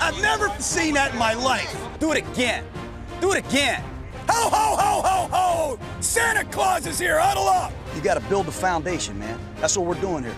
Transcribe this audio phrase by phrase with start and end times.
[0.00, 1.76] I've never seen that in my life.
[1.98, 2.64] Do it again.
[3.20, 3.82] Do it again.
[4.28, 5.78] Ho, ho, ho, ho, ho!
[6.00, 7.18] Santa Claus is here.
[7.18, 7.72] Huddle up.
[7.94, 9.38] You got to build the foundation, man.
[9.56, 10.34] That's what we're doing here.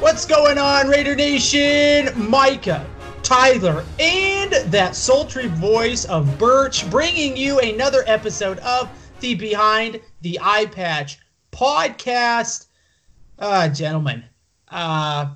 [0.00, 2.10] What's going on, Raider Nation?
[2.28, 2.86] Micah,
[3.22, 10.38] Tyler, and that sultry voice of Birch bringing you another episode of the Behind the
[10.42, 11.18] Eye Patch
[11.50, 12.65] podcast.
[13.38, 14.24] Uh, gentlemen,
[14.70, 15.34] uh,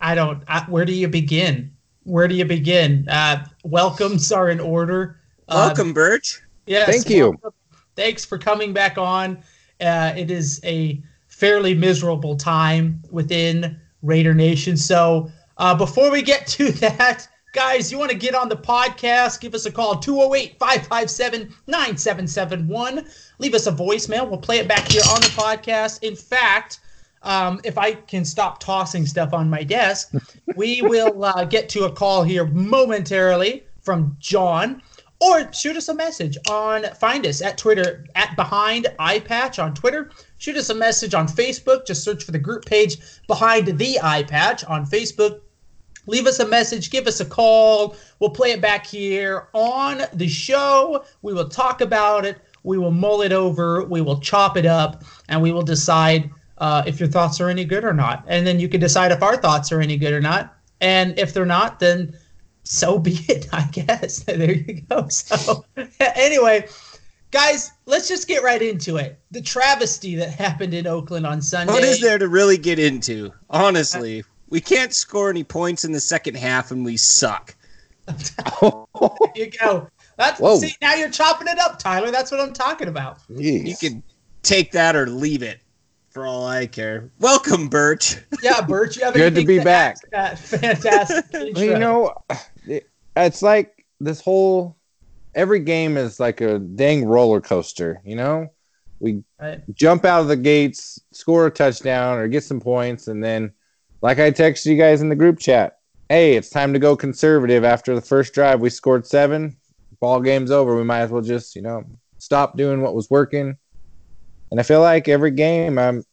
[0.00, 1.72] I don't, I, where do you begin?
[2.04, 3.08] Where do you begin?
[3.08, 5.20] Uh, welcomes are in order.
[5.48, 6.40] Uh, Welcome, Birch.
[6.66, 6.88] Yes.
[6.88, 7.30] Thank you.
[7.30, 7.52] welcome.
[7.96, 9.38] Thanks for coming back on.
[9.80, 14.76] Uh, it is a fairly miserable time within Raider Nation.
[14.76, 19.40] So uh, before we get to that, guys, you want to get on the podcast,
[19.40, 23.06] give us a call 208 557 9771.
[23.38, 24.28] Leave us a voicemail.
[24.28, 26.02] We'll play it back here on the podcast.
[26.02, 26.80] In fact,
[27.26, 30.12] um, if I can stop tossing stuff on my desk,
[30.56, 34.82] we will uh, get to a call here momentarily from John
[35.20, 39.74] or shoot us a message on find us at twitter at behind eye patch on
[39.74, 40.10] twitter.
[40.38, 41.86] Shoot us a message on facebook.
[41.86, 45.40] Just search for the group page behind the eye patch on facebook.
[46.06, 46.90] Leave us a message.
[46.90, 47.96] Give us a call.
[48.20, 51.04] We'll play it back here on the show.
[51.22, 52.38] We will talk about it.
[52.62, 53.84] We will mull it over.
[53.84, 57.64] We will chop it up and we will decide uh, if your thoughts are any
[57.64, 60.20] good or not and then you can decide if our thoughts are any good or
[60.20, 62.14] not and if they're not then
[62.66, 64.18] so be it, I guess.
[64.24, 65.08] there you go.
[65.10, 65.64] So,
[66.00, 66.68] anyway,
[67.30, 69.18] guys, let's just get right into it.
[69.30, 71.72] The travesty that happened in Oakland on Sunday.
[71.72, 73.32] What is there to really get into?
[73.50, 77.54] Honestly, we can't score any points in the second half and we suck.
[78.06, 78.84] There
[79.34, 79.88] you go.
[80.16, 80.58] That's Whoa.
[80.58, 82.10] see now you're chopping it up, Tyler.
[82.10, 83.18] That's what I'm talking about.
[83.28, 83.66] Jeez.
[83.66, 84.02] You can
[84.42, 85.60] take that or leave it
[86.16, 87.10] for all I care.
[87.20, 88.16] Welcome, Birch.
[88.42, 90.00] Yeah, Bert, you have Good to be add back.
[90.00, 91.54] to That fantastic.
[91.54, 92.14] Well, you know,
[93.14, 94.78] it's like this whole
[95.34, 98.00] every game is like a dang roller coaster.
[98.02, 98.48] You know,
[98.98, 99.60] we Right.
[99.74, 103.52] jump out of the gates, score a touchdown, or get some points, and then,
[104.00, 107.62] like I texted you guys in the group chat, hey, it's time to go conservative.
[107.62, 109.58] After the first drive, we scored seven.
[110.00, 110.74] Ball game's over.
[110.76, 111.84] We might as well just, you know,
[112.16, 113.58] stop doing what was working.
[114.50, 116.04] And I feel like every game, I'm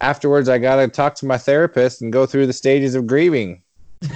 [0.00, 3.62] afterwards, I gotta talk to my therapist and go through the stages of grieving.
[4.02, 4.12] Most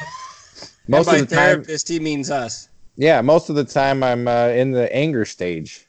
[0.87, 2.69] and by of the time, therapist, he means us.
[2.97, 5.87] yeah, most of the time I'm uh, in the anger stage.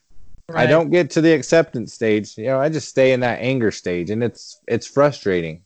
[0.56, 2.38] I don't get to the acceptance stage.
[2.38, 5.62] You know, I just stay in that anger stage, and it's it's frustrating.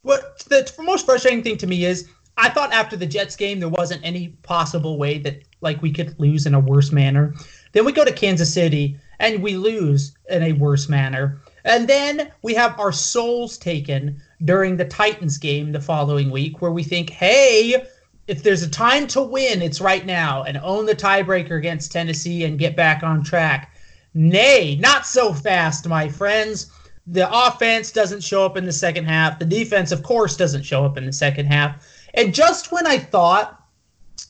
[0.00, 2.08] What the most frustrating thing to me is
[2.38, 6.18] I thought after the Jets game there wasn't any possible way that like we could
[6.18, 7.34] lose in a worse manner.
[7.72, 11.40] Then we go to Kansas City and we lose in a worse manner.
[11.64, 16.72] And then we have our souls taken during the Titans game the following week where
[16.72, 17.86] we think, "Hey,
[18.26, 22.44] if there's a time to win, it's right now and own the tiebreaker against Tennessee
[22.44, 23.74] and get back on track."
[24.12, 26.66] Nay, not so fast, my friends.
[27.06, 29.38] The offense doesn't show up in the second half.
[29.38, 31.86] The defense, of course, doesn't show up in the second half.
[32.14, 33.62] And just when I thought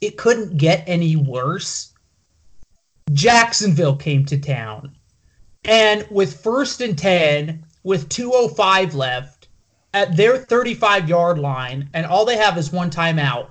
[0.03, 1.92] it couldn't get any worse,
[3.13, 4.95] Jacksonville came to town.
[5.65, 9.49] And with first and 10, with 205 left
[9.95, 13.51] at their 35 yard line, and all they have is one timeout,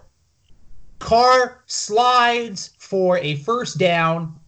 [0.99, 4.39] Carr slides for a first down,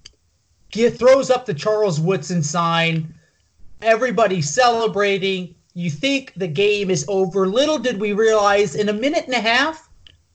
[0.72, 3.14] get, throws up the Charles Woodson sign.
[3.82, 5.56] Everybody celebrating.
[5.74, 7.48] You think the game is over.
[7.48, 9.90] Little did we realize in a minute and a half,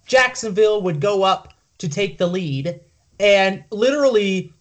[0.06, 2.80] Jacksonville would go up to take the lead
[3.20, 4.52] and literally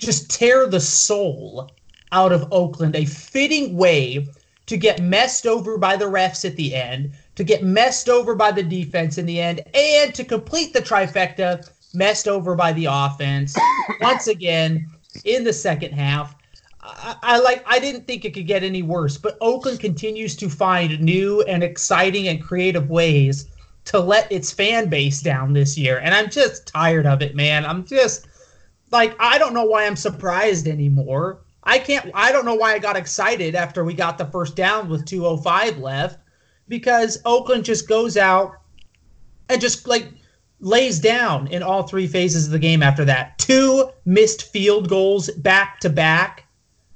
[0.00, 1.70] just tear the soul
[2.12, 2.96] out of Oakland.
[2.96, 4.26] A fitting way
[4.66, 8.52] to get messed over by the refs at the end, to get messed over by
[8.52, 13.56] the defense in the end, and to complete the trifecta, messed over by the offense
[14.00, 14.88] once again
[15.24, 16.34] in the second half.
[16.82, 20.48] I, I like I didn't think it could get any worse, but Oakland continues to
[20.48, 23.46] find new and exciting and creative ways
[23.86, 25.98] to let its fan base down this year.
[25.98, 27.66] And I'm just tired of it, man.
[27.66, 28.28] I'm just
[28.90, 31.40] like I don't know why I'm surprised anymore.
[31.62, 34.88] I can't I don't know why I got excited after we got the first down
[34.88, 36.18] with 205 left.
[36.68, 38.52] because Oakland just goes out
[39.48, 40.08] and just like
[40.60, 43.38] lays down in all three phases of the game after that.
[43.38, 46.46] Two missed field goals back to back.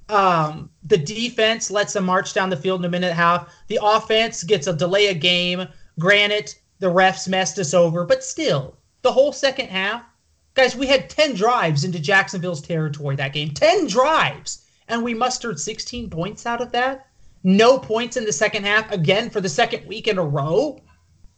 [0.08, 3.48] Um, the defense lets them march down the field in a minute and a half.
[3.68, 5.66] The offense gets a delay of game.
[5.98, 10.04] Granted, the refs messed us over, but still, the whole second half,
[10.54, 13.50] guys, we had 10 drives into Jacksonville's territory that game.
[13.50, 14.64] 10 drives.
[14.88, 17.08] And we mustered 16 points out of that.
[17.42, 20.80] No points in the second half, again, for the second week in a row.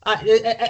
[0.05, 0.19] Uh,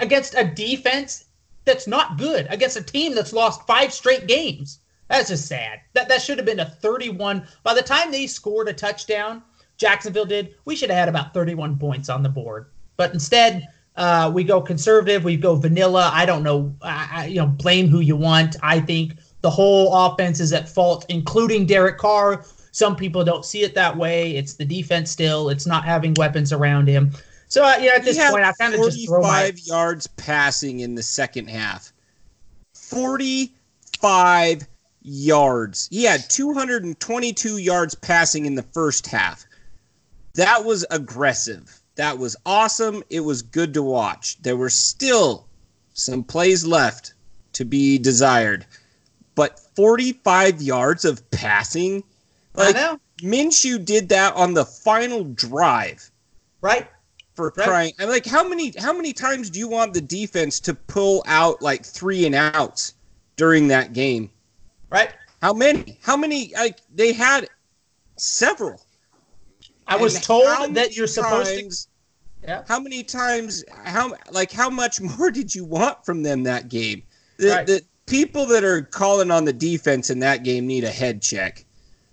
[0.00, 1.26] against a defense
[1.66, 4.78] that's not good, against a team that's lost five straight games.
[5.08, 5.80] That's just sad.
[5.92, 7.46] That that should have been a 31.
[7.62, 9.42] By the time they scored a touchdown,
[9.76, 10.54] Jacksonville did.
[10.64, 12.66] We should have had about 31 points on the board.
[12.96, 15.24] But instead, uh, we go conservative.
[15.24, 16.10] We go vanilla.
[16.12, 16.74] I don't know.
[16.82, 18.56] I, you know, blame who you want.
[18.62, 22.44] I think the whole offense is at fault, including Derek Carr.
[22.72, 24.36] Some people don't see it that way.
[24.36, 25.48] It's the defense still.
[25.48, 27.12] It's not having weapons around him.
[27.48, 30.94] So uh, yeah, at this point, I kind of just throw my yards passing in
[30.94, 31.92] the second half.
[32.74, 34.66] Forty-five
[35.06, 35.88] yards.
[35.90, 39.46] He had 222 yards passing in the first half.
[40.34, 41.80] That was aggressive.
[41.96, 43.02] That was awesome.
[43.10, 44.40] It was good to watch.
[44.42, 45.46] There were still
[45.94, 47.14] some plays left
[47.54, 48.66] to be desired.
[49.34, 52.04] But 45 yards of passing,
[52.54, 52.76] like
[53.20, 56.10] Minshew did that on the final drive.
[56.60, 56.86] Right?
[57.34, 57.66] For right.
[57.66, 57.92] crying.
[57.98, 61.60] I'm like, how many how many times do you want the defense to pull out
[61.60, 62.94] like three and outs
[63.36, 64.30] during that game?
[64.90, 65.10] right?
[65.42, 65.98] How many?
[66.02, 66.52] How many?
[66.54, 67.48] Like they had
[68.16, 68.80] several.
[69.86, 71.90] I was told that you're supposed times, to.
[72.48, 72.62] Yeah.
[72.68, 73.64] How many times?
[73.84, 77.02] How like how much more did you want from them that game?
[77.38, 77.66] The, right.
[77.66, 81.64] the people that are calling on the defense in that game need a head check.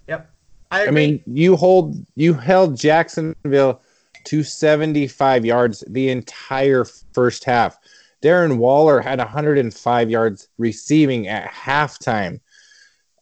[0.07, 0.29] Yep.
[0.71, 3.81] I, I mean, you hold you held Jacksonville
[4.25, 7.77] to 75 yards the entire first half.
[8.21, 12.39] Darren Waller had 105 yards receiving at halftime.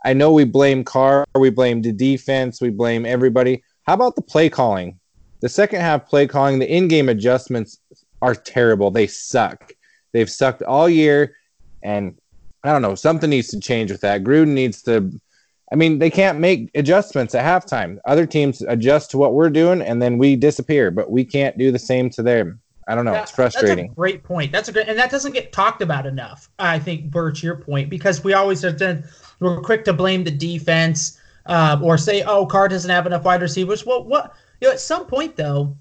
[0.06, 3.64] I know we blame Carr, we blame the defense, we blame everybody.
[3.84, 5.00] How about the play calling?
[5.42, 7.80] The second half play calling, the in game adjustments
[8.22, 8.92] are terrible.
[8.92, 9.74] They suck.
[10.12, 11.36] They've sucked all year.
[11.84, 12.16] And
[12.64, 14.24] I don't know, something needs to change with that.
[14.24, 15.12] Gruden needs to.
[15.72, 17.98] I mean, they can't make adjustments at halftime.
[18.06, 21.72] Other teams adjust to what we're doing, and then we disappear, but we can't do
[21.72, 22.60] the same to them.
[22.90, 23.14] I don't know.
[23.14, 23.86] That, it's frustrating.
[23.86, 24.52] That's a great point.
[24.52, 26.50] That's a great, and that doesn't get talked about enough.
[26.60, 29.06] I think, Birch, your point, because we always have been
[29.40, 33.42] we're quick to blame the defense uh, or say, oh, Carr doesn't have enough wide
[33.42, 33.86] receivers.
[33.86, 35.76] Well, what you know, at some point though,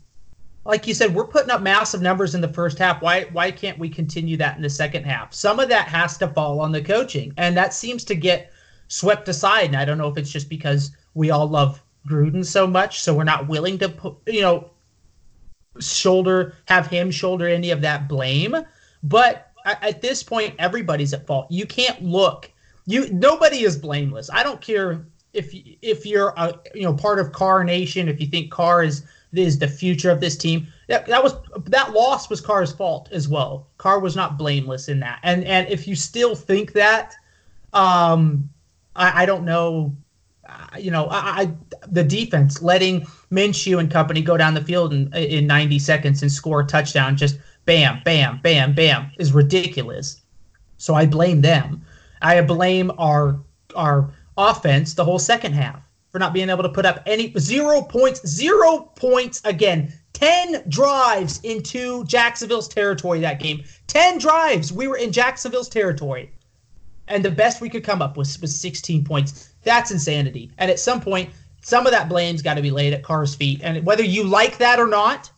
[0.64, 3.02] like you said, we're putting up massive numbers in the first half.
[3.02, 5.34] Why why can't we continue that in the second half?
[5.34, 8.52] Some of that has to fall on the coaching, and that seems to get
[8.88, 9.66] swept aside.
[9.66, 13.14] And I don't know if it's just because we all love Gruden so much, so
[13.14, 14.70] we're not willing to put you know
[15.78, 18.56] shoulder have him shoulder any of that blame.
[19.02, 21.46] But at this point, everybody's at fault.
[21.50, 22.50] You can't look
[22.90, 24.30] you nobody is blameless.
[24.32, 28.26] I don't care if if you're a you know part of Carr Nation, if you
[28.26, 30.66] think Carr is is the future of this team.
[30.88, 31.34] That, that was
[31.66, 33.68] that loss was Carr's fault as well.
[33.78, 35.20] Carr was not blameless in that.
[35.22, 37.14] And and if you still think that,
[37.72, 38.48] um,
[38.96, 39.94] I, I don't know.
[40.48, 41.52] Uh, you know, I, I,
[41.88, 46.32] the defense letting Minshew and company go down the field in in 90 seconds and
[46.32, 50.20] score a touchdown, just bam, bam, bam, bam, is ridiculous.
[50.78, 51.84] So I blame them.
[52.20, 53.38] I blame our
[53.76, 57.82] our offense the whole second half for not being able to put up any zero
[57.82, 59.92] points, zero points again.
[60.12, 63.62] 10 drives into Jacksonville's territory that game.
[63.86, 64.72] 10 drives.
[64.72, 66.32] We were in Jacksonville's territory.
[67.08, 69.50] And the best we could come up with was 16 points.
[69.62, 70.50] That's insanity.
[70.58, 71.30] And at some point,
[71.62, 73.60] some of that blame's got to be laid at Carr's feet.
[73.62, 75.30] And whether you like that or not,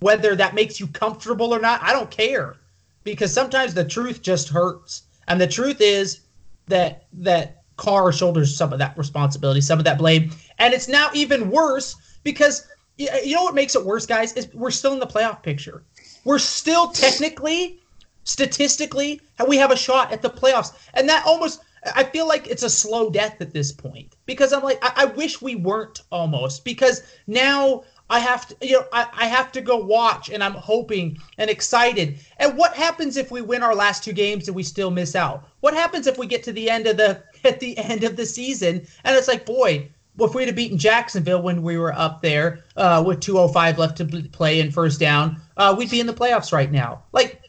[0.00, 2.56] whether that makes you comfortable or not, I don't care.
[3.04, 5.02] Because sometimes the truth just hurts.
[5.28, 6.20] And the truth is,
[6.68, 11.10] that that Carr shoulders some of that responsibility, some of that blame, and it's now
[11.14, 12.66] even worse because
[12.98, 15.82] you know what makes it worse, guys, is we're still in the playoff picture.
[16.24, 17.78] We're still technically,
[18.24, 21.60] statistically, we have a shot at the playoffs, and that almost
[21.94, 25.04] I feel like it's a slow death at this point because I'm like I, I
[25.06, 29.60] wish we weren't almost because now I have to, you know, I, I have to
[29.60, 32.18] go watch and I'm hoping and excited.
[32.38, 35.48] And what happens if we win our last two games and we still miss out?
[35.60, 38.26] What happens if we get to the end of the at the end of the
[38.26, 42.64] season and it's like, boy, if we'd have beaten Jacksonville when we were up there
[42.76, 46.52] uh, with 205 left to play and first down, uh, we'd be in the playoffs
[46.52, 47.02] right now.
[47.12, 47.42] Like,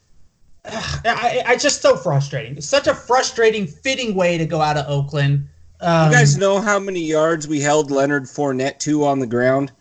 [0.65, 2.57] I, I just so frustrating.
[2.57, 5.47] It's such a frustrating, fitting way to go out of Oakland.
[5.79, 9.71] Um, you guys know how many yards we held Leonard Fournette to on the ground?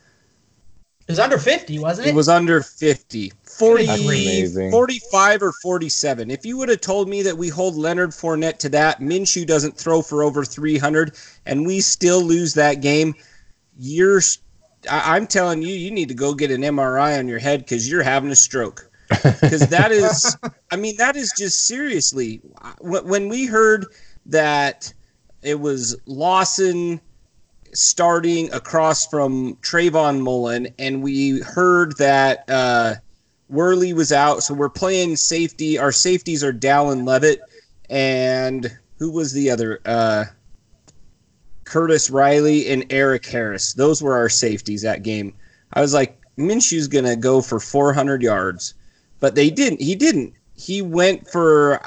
[1.06, 2.10] It was under 50, wasn't it?
[2.10, 3.32] It was under 50.
[3.44, 6.30] 40, 45 or 47.
[6.30, 9.78] If you would have told me that we hold Leonard Fournette to that, Minshew doesn't
[9.78, 13.14] throw for over 300, and we still lose that game,
[13.78, 14.20] you're.
[14.90, 17.88] I- I'm telling you, you need to go get an MRI on your head because
[17.88, 18.90] you're having a stroke.
[19.08, 20.36] Because that is,
[20.70, 22.40] I mean, that is just seriously.
[22.80, 23.86] When we heard
[24.26, 24.92] that
[25.42, 27.00] it was Lawson
[27.76, 32.94] starting across from Trayvon Mullen, and we heard that uh,
[33.48, 35.78] Worley was out, so we're playing safety.
[35.78, 37.40] Our safeties are Dallin Leavitt,
[37.90, 39.80] and who was the other?
[39.84, 40.24] Uh,
[41.64, 43.74] Curtis Riley and Erik Harris.
[43.74, 45.34] Those were our safeties that game.
[45.72, 48.74] I was like, Minshew's gonna go for 400 yards,
[49.20, 49.80] but they didn't.
[49.80, 50.34] He didn't.
[50.54, 51.80] He went for.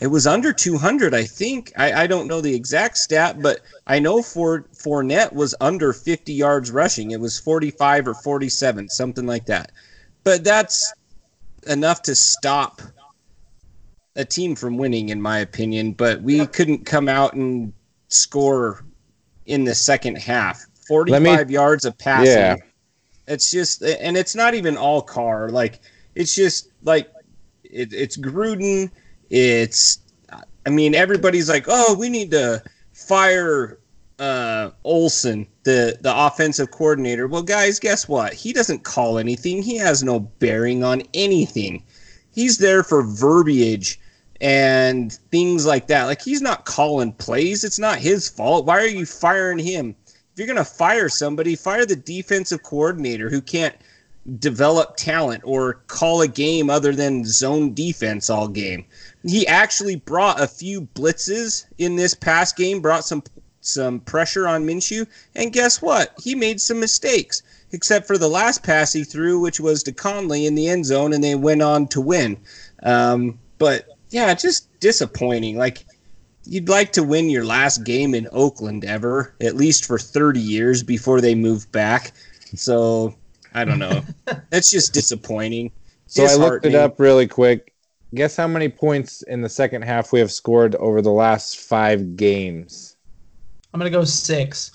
[0.00, 1.72] It was under 200, I think.
[1.76, 6.32] I, I don't know the exact stat, but I know for Fournette was under 50
[6.32, 7.10] yards rushing.
[7.10, 9.72] It was 45 or 47, something like that.
[10.22, 10.92] But that's
[11.66, 12.80] enough to stop
[14.14, 15.92] a team from winning, in my opinion.
[15.92, 17.72] But we couldn't come out and
[18.08, 18.84] score
[19.46, 20.64] in the second half.
[20.86, 22.32] 45 yards of passing.
[22.32, 22.56] Yeah.
[23.26, 25.50] It's just, and it's not even all Carr.
[25.50, 25.80] Like,
[26.14, 27.10] it's just like,
[27.64, 28.90] it, it's Gruden.
[29.30, 29.98] It's,
[30.66, 33.78] I mean, everybody's like, oh, we need to fire
[34.18, 37.26] uh, Olson, the the offensive coordinator.
[37.28, 38.32] Well, guys, guess what?
[38.32, 39.62] He doesn't call anything.
[39.62, 41.82] He has no bearing on anything.
[42.32, 44.00] He's there for verbiage
[44.40, 46.04] and things like that.
[46.04, 47.64] Like he's not calling plays.
[47.64, 48.66] It's not his fault.
[48.66, 49.94] Why are you firing him?
[50.06, 53.74] If you're gonna fire somebody, fire the defensive coordinator who can't
[54.38, 58.84] develop talent or call a game other than zone defense all game.
[59.28, 63.22] He actually brought a few blitzes in this past game, brought some
[63.60, 66.14] some pressure on Minshew, and guess what?
[66.22, 67.42] He made some mistakes,
[67.72, 71.12] except for the last pass he threw, which was to Conley in the end zone,
[71.12, 72.38] and they went on to win.
[72.82, 75.58] Um, but yeah, just disappointing.
[75.58, 75.84] Like
[76.44, 80.82] you'd like to win your last game in Oakland ever, at least for 30 years
[80.82, 82.12] before they move back.
[82.54, 83.14] So
[83.52, 84.02] I don't know.
[84.50, 85.70] That's just disappointing.
[86.06, 87.74] So I looked it up really quick.
[88.14, 92.16] Guess how many points in the second half we have scored over the last five
[92.16, 92.96] games?
[93.72, 94.72] I'm gonna go six.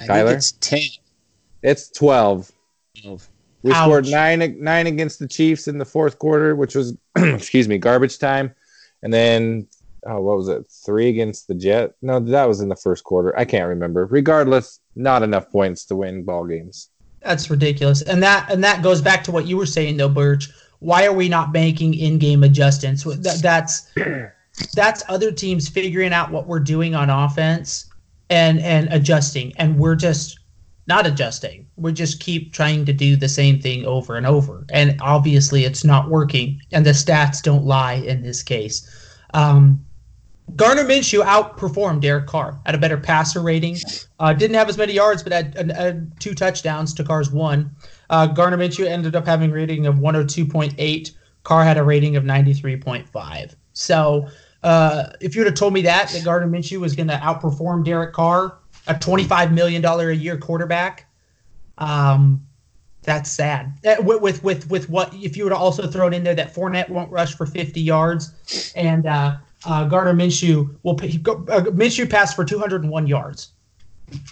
[0.00, 0.28] I Tyler?
[0.30, 0.80] think it's 10.
[1.62, 2.50] It's 12.
[3.62, 3.84] We Ouch.
[3.84, 8.18] scored nine nine against the Chiefs in the fourth quarter, which was excuse me, garbage
[8.18, 8.54] time.
[9.02, 9.68] And then
[10.06, 10.66] oh, what was it?
[10.84, 11.94] Three against the Jet?
[12.02, 13.36] No, that was in the first quarter.
[13.38, 14.06] I can't remember.
[14.06, 16.90] Regardless, not enough points to win ball games.
[17.22, 18.02] That's ridiculous.
[18.02, 20.50] And that and that goes back to what you were saying though, Birch.
[20.80, 23.04] Why are we not making in-game adjustments?
[23.40, 23.92] That's
[24.74, 27.86] that's other teams figuring out what we're doing on offense
[28.30, 30.38] and and adjusting, and we're just
[30.86, 31.66] not adjusting.
[31.76, 35.84] We just keep trying to do the same thing over and over, and obviously it's
[35.84, 36.60] not working.
[36.72, 38.88] And the stats don't lie in this case.
[39.34, 39.84] Um,
[40.56, 43.76] Gardner Minshew outperformed Derek Carr at a better passer rating.
[44.18, 47.70] Uh, didn't have as many yards, but had, had, two touchdowns to Carr's one.
[48.10, 51.10] Uh, Gardner Minshew ended up having a rating of 102.8.
[51.44, 53.54] Carr had a rating of 93.5.
[53.72, 54.28] So
[54.62, 57.84] uh, if you would have told me that, that Gardner Minshew was going to outperform
[57.84, 61.06] Derek Carr, a $25 million a year quarterback,
[61.78, 62.44] um,
[63.02, 63.72] that's sad.
[63.86, 66.54] Uh, With, with with with what if you would have also thrown in there that
[66.54, 69.36] Fournette won't rush for 50 yards, and uh,
[69.68, 73.52] uh, Gardner Minshew will pay, go- uh, Minshew passed for 201 yards.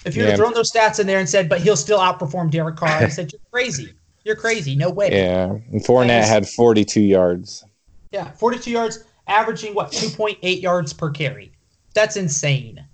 [0.04, 0.30] If you'd Yeah.
[0.30, 3.08] have thrown those stats in there and said, but he'll still outperform Derek Carr, I
[3.10, 3.92] said you're crazy.
[4.24, 4.74] You're crazy.
[4.74, 5.10] No way.
[5.12, 5.50] Yeah.
[5.50, 6.28] And Fournette Nice.
[6.28, 7.64] had 42 yards.
[8.12, 11.52] Yeah, 42 yards, averaging what 2.8 yards per carry.
[11.94, 12.84] That's insane.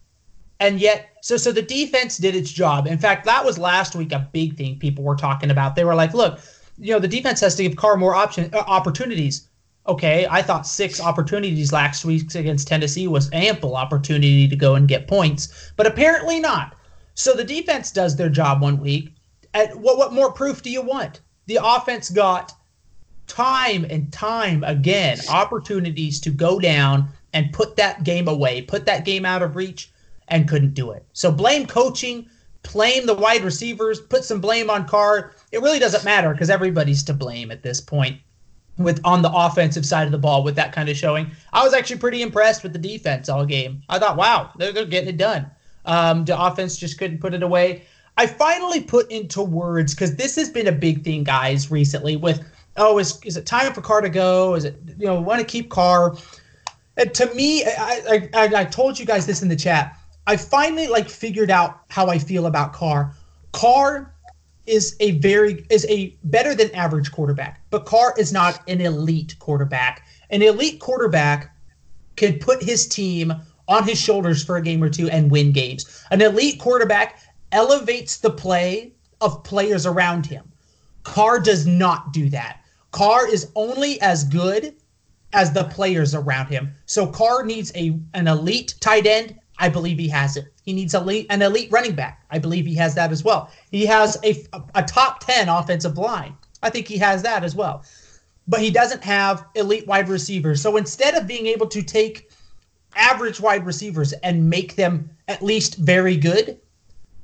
[0.61, 2.87] And yet, so so the defense did its job.
[2.87, 5.75] In fact, that was last week a big thing people were talking about.
[5.75, 6.39] They were like, "Look,
[6.79, 9.49] you know, the defense has to give Carr more option uh, opportunities."
[9.89, 14.87] Okay, I thought six opportunities last week against Tennessee was ample opportunity to go and
[14.87, 16.77] get points, but apparently not.
[17.15, 19.13] So the defense does their job one week.
[19.55, 21.21] And what what more proof do you want?
[21.47, 22.53] The offense got
[23.27, 29.05] time and time again opportunities to go down and put that game away, put that
[29.05, 29.91] game out of reach,
[30.29, 31.05] and couldn't do it.
[31.13, 32.29] So blame coaching,
[32.73, 35.33] blame the wide receivers, put some blame on Carr.
[35.51, 38.21] It really doesn't matter because everybody's to blame at this point
[38.79, 41.31] with on the offensive side of the ball with that kind of showing.
[41.53, 43.83] I was actually pretty impressed with the defense all game.
[43.89, 45.51] I thought, wow, they're, they're getting it done.
[45.85, 47.85] Um, the offense just couldn't put it away.
[48.17, 52.17] I finally put into words because this has been a big thing, guys, recently.
[52.17, 52.45] With
[52.77, 54.55] oh, is is it time for Carr to go?
[54.55, 56.17] Is it you know want to keep Carr?
[56.97, 59.99] And to me, I, I I told you guys this in the chat.
[60.27, 63.15] I finally like figured out how I feel about Carr.
[63.53, 64.12] Carr
[64.67, 69.37] is a very is a better than average quarterback, but Carr is not an elite
[69.39, 70.07] quarterback.
[70.31, 71.55] An elite quarterback
[72.17, 73.33] could put his team
[73.69, 76.05] on his shoulders for a game or two and win games.
[76.11, 77.21] An elite quarterback
[77.53, 80.51] elevates the play of players around him.
[81.05, 82.61] Carr does not do that.
[82.93, 84.75] Carr is only as good
[85.33, 86.73] as the players around him.
[86.87, 89.39] So Carr needs a an elite tight end.
[89.59, 90.52] I believe he has it.
[90.63, 92.25] He needs elite, an elite running back.
[92.31, 93.51] I believe he has that as well.
[93.71, 96.37] He has a, a top 10 offensive line.
[96.63, 97.85] I think he has that as well.
[98.47, 100.61] But he doesn't have elite wide receivers.
[100.61, 102.31] So instead of being able to take
[102.95, 106.61] average wide receivers and make them at least very good,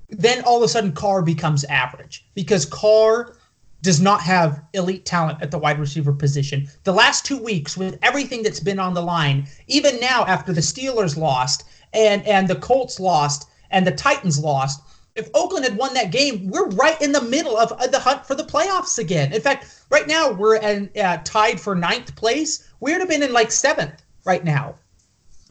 [0.08, 3.34] then all of a sudden Carr becomes average because Carr
[3.82, 6.68] does not have elite talent at the wide receiver position.
[6.84, 10.60] The last two weeks, with everything that's been on the line, even now after the
[10.60, 14.82] Steelers lost and and the Colts lost and the Titans lost,
[15.14, 18.34] if Oakland had won that game, we're right in the middle of, the hunt for
[18.34, 19.32] the playoffs again.
[19.32, 22.68] In fact, right now we're in, uh, tied for ninth place.
[22.80, 24.76] We would have been in like seventh right now.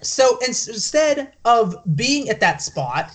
[0.02, 3.12] So instead of being at that spot,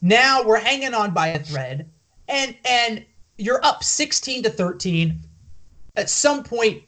[0.00, 1.90] now we're hanging on by a thread,
[2.28, 3.04] and and
[3.38, 5.20] you're up 16 to 13.
[5.96, 6.82] At some point,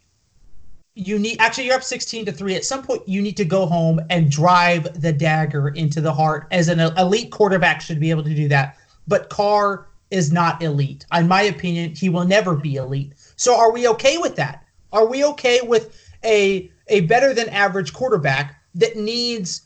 [0.98, 3.66] you need actually you're up 16 to 3 at some point you need to go
[3.66, 8.24] home and drive the dagger into the heart as an elite quarterback should be able
[8.24, 8.76] to do that.
[9.06, 11.06] But carr is not elite.
[11.14, 13.12] In my opinion he will never be elite.
[13.36, 14.64] So are we okay with that?
[14.92, 19.62] Are we okay with a a better than average quarterback that needs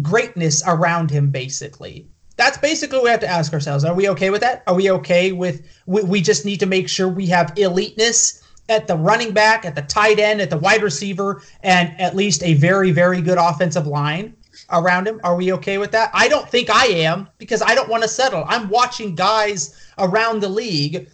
[0.00, 2.06] greatness around him basically?
[2.36, 3.84] That's basically what we have to ask ourselves.
[3.84, 4.62] Are we okay with that?
[4.66, 8.86] Are we okay with we, we just need to make sure we have eliteness at
[8.86, 12.54] the running back, at the tight end, at the wide receiver, and at least a
[12.54, 14.34] very, very good offensive line
[14.70, 15.20] around him.
[15.24, 16.10] Are we okay with that?
[16.12, 18.44] I don't think I am because I don't want to settle.
[18.46, 21.08] I'm watching guys around the league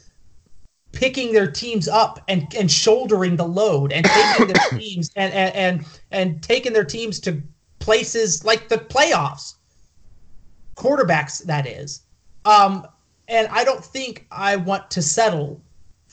[0.93, 5.55] picking their teams up and, and shouldering the load and taking their teams and, and
[5.55, 7.43] and and taking their teams to
[7.79, 9.55] places like the playoffs.
[10.77, 12.03] Quarterbacks, that is.
[12.45, 12.87] Um,
[13.29, 15.61] and I don't think I want to settle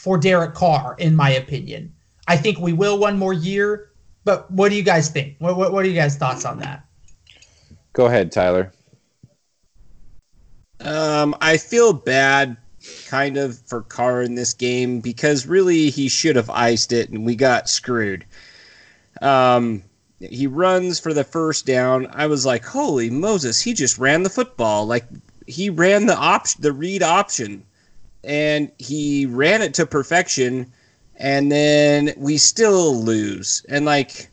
[0.01, 1.93] for Derek Carr, in my opinion.
[2.27, 3.91] I think we will one more year,
[4.23, 5.35] but what do you guys think?
[5.37, 6.83] What, what, what are you guys' thoughts on that?
[7.93, 8.71] Go ahead, Tyler.
[10.79, 12.57] Um, I feel bad
[13.05, 17.23] kind of for Carr in this game because really he should have iced it and
[17.23, 18.25] we got screwed.
[19.21, 19.83] Um,
[20.19, 22.07] he runs for the first down.
[22.11, 24.87] I was like, "Holy Moses, he just ran the football.
[24.87, 25.05] Like
[25.45, 27.65] he ran the option, the read option
[28.23, 30.71] and he ran it to perfection
[31.17, 33.65] and then we still lose.
[33.69, 34.29] And like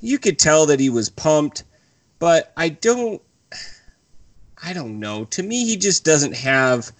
[0.00, 1.64] you could tell that he was pumped
[2.18, 3.22] but i don't
[4.62, 5.24] i don't know.
[5.24, 6.90] To me he just doesn't have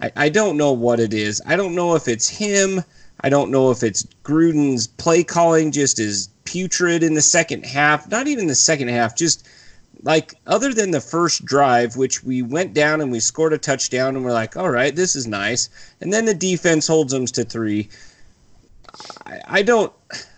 [0.00, 1.42] i, I don't know what it is.
[1.46, 2.82] I don't know if it's him.
[3.20, 8.10] I don't know if it's gruden's play calling just is putrid in the second half
[8.10, 9.46] not even the second half just
[10.02, 14.16] like other than the first drive, which we went down and we scored a touchdown,
[14.16, 15.68] and we're like, all right, this is nice.
[16.00, 17.88] And then the defense holds them to three.
[19.26, 19.92] I, I don't.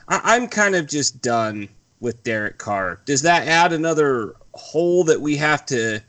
[0.08, 1.68] I, I'm kind of just done
[2.00, 3.00] with Derek Carr.
[3.06, 6.00] Does that add another hole that we have to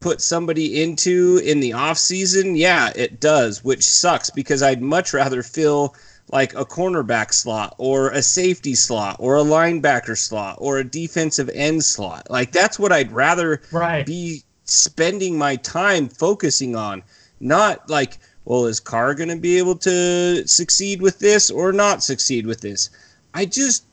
[0.00, 2.56] put somebody into in the off season?
[2.56, 5.94] Yeah, it does, which sucks because I'd much rather fill
[6.32, 11.50] like a cornerback slot or a safety slot or a linebacker slot or a defensive
[11.52, 12.28] end slot.
[12.30, 14.04] Like that's what I'd rather right.
[14.04, 17.02] be spending my time focusing on.
[17.38, 22.02] Not like, well, is Carr going to be able to succeed with this or not
[22.02, 22.88] succeed with this?
[23.34, 23.84] I just,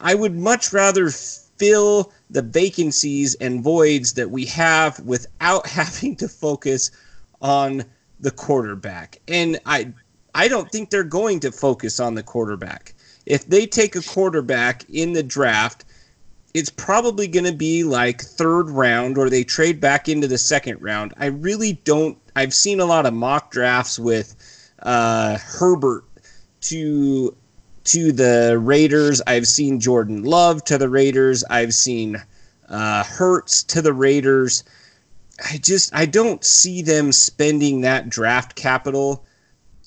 [0.00, 6.28] I would much rather fill the vacancies and voids that we have without having to
[6.28, 6.90] focus
[7.40, 7.84] on
[8.20, 9.20] the quarterback.
[9.26, 9.92] And I
[10.34, 12.94] I don't think they're going to focus on the quarterback.
[13.26, 15.84] If they take a quarterback in the draft,
[16.54, 20.80] it's probably going to be like third round or they trade back into the second
[20.80, 21.14] round.
[21.18, 22.18] I really don't.
[22.36, 24.34] I've seen a lot of mock drafts with
[24.82, 26.04] uh, Herbert
[26.62, 27.36] to
[27.84, 29.20] to the Raiders.
[29.26, 31.44] I've seen Jordan Love to the Raiders.
[31.44, 32.22] I've seen
[32.68, 34.64] uh, Hurts to the Raiders.
[35.50, 39.24] I just I don't see them spending that draft capital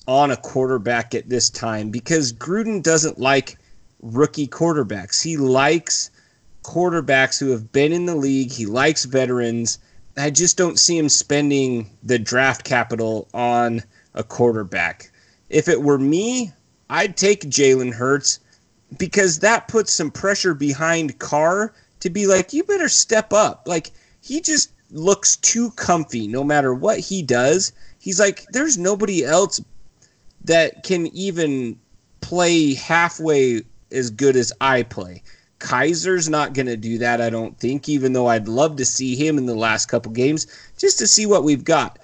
[0.06, 3.58] on a quarterback at this time because Gruden doesn't like
[4.00, 5.22] rookie quarterbacks.
[5.22, 6.10] He likes
[6.62, 8.52] quarterbacks who have been in the league.
[8.52, 9.78] He likes veterans.
[10.16, 13.82] I just don't see him spending the draft capital on
[14.14, 15.10] a quarterback.
[15.50, 16.52] If it were me,
[16.88, 18.40] I'd take Jalen Hurts
[18.98, 23.62] because that puts some pressure behind Carr to be like, you better step up.
[23.66, 23.90] Like,
[24.22, 27.72] he just looks too comfy no matter what he does
[28.06, 29.60] He's like, there's nobody else
[30.46, 31.78] that can even
[32.20, 35.22] play halfway as good as I play.
[35.58, 39.16] Kaiser's not going to do that, I don't think, even though I'd love to see
[39.16, 41.98] him in the last couple games just to see what we've got.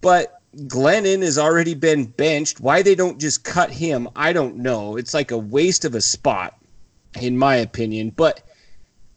[0.00, 2.60] But Glennon has already been benched.
[2.60, 4.96] Why they don't just cut him, I don't know.
[4.96, 6.58] It's like a waste of a spot,
[7.20, 8.10] in my opinion.
[8.10, 8.42] But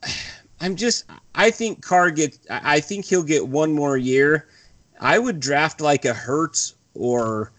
[0.61, 4.47] I'm just, I think Carr gets, I think he'll get one more year.
[4.99, 7.51] I would draft like a Hurts or,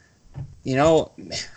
[0.67, 1.13] you know,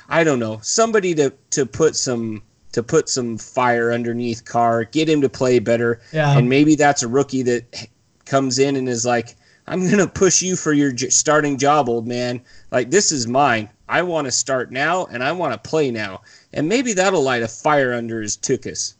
[0.08, 2.44] I don't know, somebody to to put some
[2.74, 6.38] to put some fire underneath Carr, get him to play better, Yeah.
[6.38, 7.88] and maybe that's a rookie that
[8.26, 12.08] comes in and is like, "I'm gonna push you for your j- starting job, old
[12.08, 12.40] man.
[12.72, 13.70] Like this is mine.
[13.90, 16.22] I want to start now, and I want to play now."
[16.54, 18.94] And maybe that'll light a fire under his tuchus.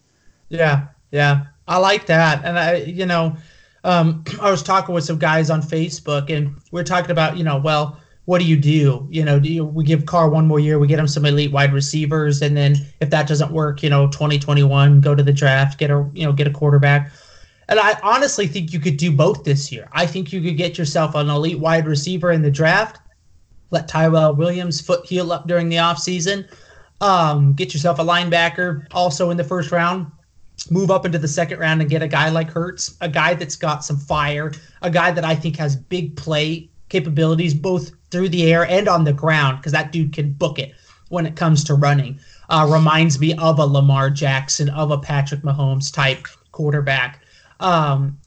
[0.50, 3.38] Yeah, yeah, I like that, and I, you know,
[3.84, 7.44] um, I was talking with some guys on Facebook, and we are talking about, you
[7.44, 9.08] know, well, what do you do?
[9.10, 11.52] You know, do you, we give Carr one more year, we get him some elite
[11.52, 15.80] wide receivers, and then if that doesn't work, you know, 2021, go to the draft,
[15.80, 17.12] get a, you know, get a quarterback.
[17.70, 19.90] And I honestly think you could do both this year.
[19.94, 23.00] I think you could get yourself an elite wide receiver in the draft,
[23.72, 26.48] let Tyrell Williams foot heal up during the offseason,
[27.02, 30.06] um, get yourself a linebacker also in the first round,
[30.70, 33.56] move up into the second round and get a guy like Hurts, a guy that's
[33.56, 34.52] got some fire,
[34.84, 39.04] a guy that I think has big play capabilities both through the air and on
[39.04, 40.74] the ground because that dude can book it
[41.10, 42.20] when it comes to running.
[42.50, 47.22] Uh, reminds me of a Lamar Jackson, of a Patrick Mahomes type quarterback.
[47.60, 48.18] Um,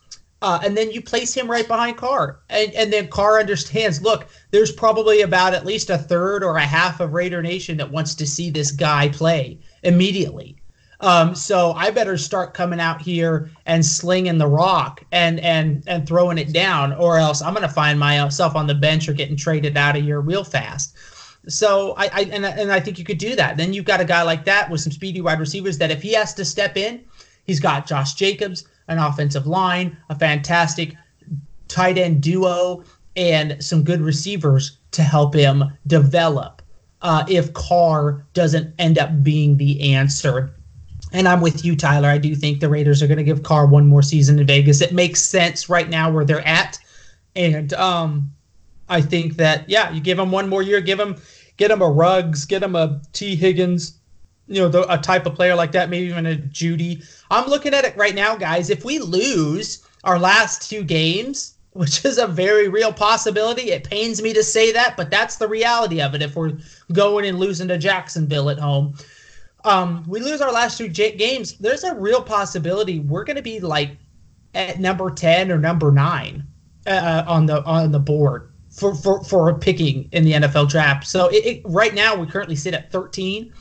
[0.42, 2.40] uh, and then you place him right behind Carr.
[2.50, 6.66] And, and then Carr understands look, there's probably about at least a third or a
[6.66, 10.56] half of Raider Nation that wants to see this guy play immediately.
[11.02, 16.06] Um, so I better start coming out here and slinging the rock and and and
[16.06, 19.36] throwing it down, or else I'm going to find myself on the bench or getting
[19.36, 20.94] traded out of here real fast.
[21.48, 23.56] So I, I and, and I think you could do that.
[23.56, 26.12] Then you've got a guy like that with some speedy wide receivers that if he
[26.12, 27.04] has to step in,
[27.44, 30.94] he's got Josh Jacobs, an offensive line, a fantastic
[31.66, 32.84] tight end duo,
[33.16, 36.62] and some good receivers to help him develop.
[37.00, 40.54] Uh, if Carr doesn't end up being the answer
[41.12, 42.08] and I'm with you, Tyler.
[42.08, 44.80] I do think the Raiders are going to give Carr one more season in Vegas.
[44.80, 46.78] It makes sense right now where they're at,
[47.36, 48.32] and um,
[48.88, 51.16] I think that yeah, you give him one more year, give him
[51.56, 53.98] get him a Ruggs, get him a Tee Higgins,
[54.48, 57.04] you know, the, a type of player like that, maybe even a Jeudy.
[57.30, 58.70] I'm looking at it right now, guys.
[58.70, 64.20] If we lose our last two games, which is a very real possibility, it pains
[64.20, 66.20] me to say that, but that's the reality of it.
[66.20, 66.52] If we're
[66.92, 68.94] going and losing to Jacksonville at home
[69.64, 73.60] um, we lose our last two games, there's a real possibility we're going to be
[73.60, 73.96] like
[74.54, 76.46] at number ten or number nine
[76.86, 81.06] uh, on the on the board for for for picking in the NFL draft.
[81.06, 83.52] So it, it, right now we currently sit at 13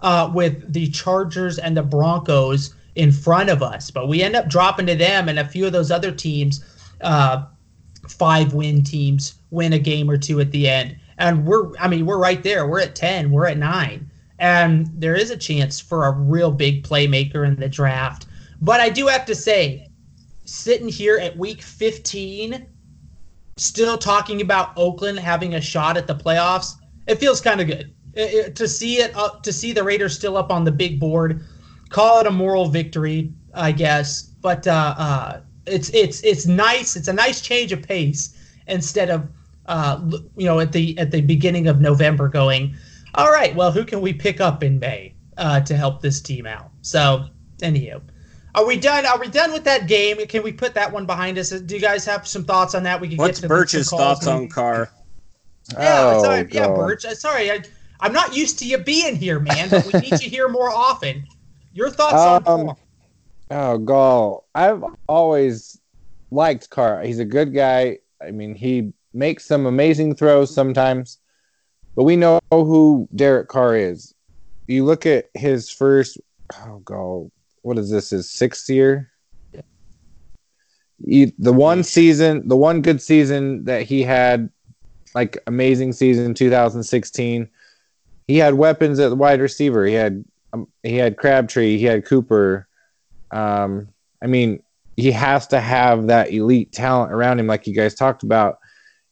[0.00, 4.48] uh, with the Chargers and the Broncos in front of us, but we end up
[4.48, 6.64] dropping to them and a few of those other teams.
[7.00, 7.44] Uh,
[8.08, 12.06] five win teams win a game or two at the end and we're i mean
[12.06, 16.06] we're right there we're at 10 we're at 9 and there is a chance for
[16.06, 18.26] a real big playmaker in the draft.
[18.60, 19.88] But I do have to say,
[20.44, 22.66] sitting here at week 15,
[23.56, 26.74] still talking about Oakland having a shot at the playoffs,
[27.06, 30.14] it feels kind of good it, it, to see it up to see the Raiders
[30.14, 31.44] still up on the big board.
[31.90, 34.22] Call it a moral victory, I guess.
[34.22, 36.96] But uh, uh, it's it's it's nice.
[36.96, 39.28] It's a nice change of pace instead of
[39.66, 40.00] uh,
[40.36, 42.74] you know at the at the beginning of November going
[43.14, 46.46] all right, well, who can we pick up in May uh, to help this team
[46.46, 46.70] out?
[46.82, 47.26] So,
[47.60, 48.02] anywho,
[48.54, 49.06] are we done?
[49.06, 50.18] Are we done with that game?
[50.26, 51.50] Can we put that one behind us?
[51.50, 53.00] Do you guys have some thoughts on that?
[53.00, 54.90] We can What's get to Birch's thoughts on Carr?
[55.72, 56.76] Yeah, Oh, sorry, yeah, God.
[56.76, 57.04] Birch.
[57.04, 57.62] uh, Sorry, I,
[58.00, 59.70] I'm not used to you being here, man.
[59.70, 61.24] But we need you here more often.
[61.72, 62.76] Your thoughts on Um, Carr?
[63.50, 64.46] Oh, Gall.
[64.54, 65.80] I've always
[66.30, 67.02] liked Carr.
[67.02, 67.98] He's a good guy.
[68.22, 71.18] I mean, he makes some amazing throws sometimes,
[71.94, 74.14] but we know who Derek Carr is.
[74.66, 76.18] You look at his first,
[76.66, 77.30] oh, Gall,
[77.62, 79.10] what is this, his sixth year?
[81.04, 84.48] You, the one season, the one good season that he had,
[85.14, 87.48] like amazing season 2016,
[88.26, 89.84] he had weapons at the wide receiver.
[89.84, 92.68] He had um, he had Crabtree, he had Cooper.
[93.30, 93.88] Um,
[94.22, 94.62] I mean,
[94.96, 98.58] he has to have that elite talent around him, like you guys talked about.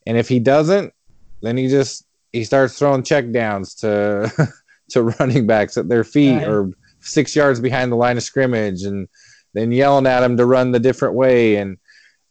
[0.07, 0.95] And if he doesn't,
[1.43, 4.31] then he just he starts throwing check downs to
[4.91, 6.49] to running backs at their feet Right.
[6.49, 9.09] or six yards behind the line of scrimmage, and
[9.55, 11.57] then yelling at him to run the different way.
[11.57, 11.77] And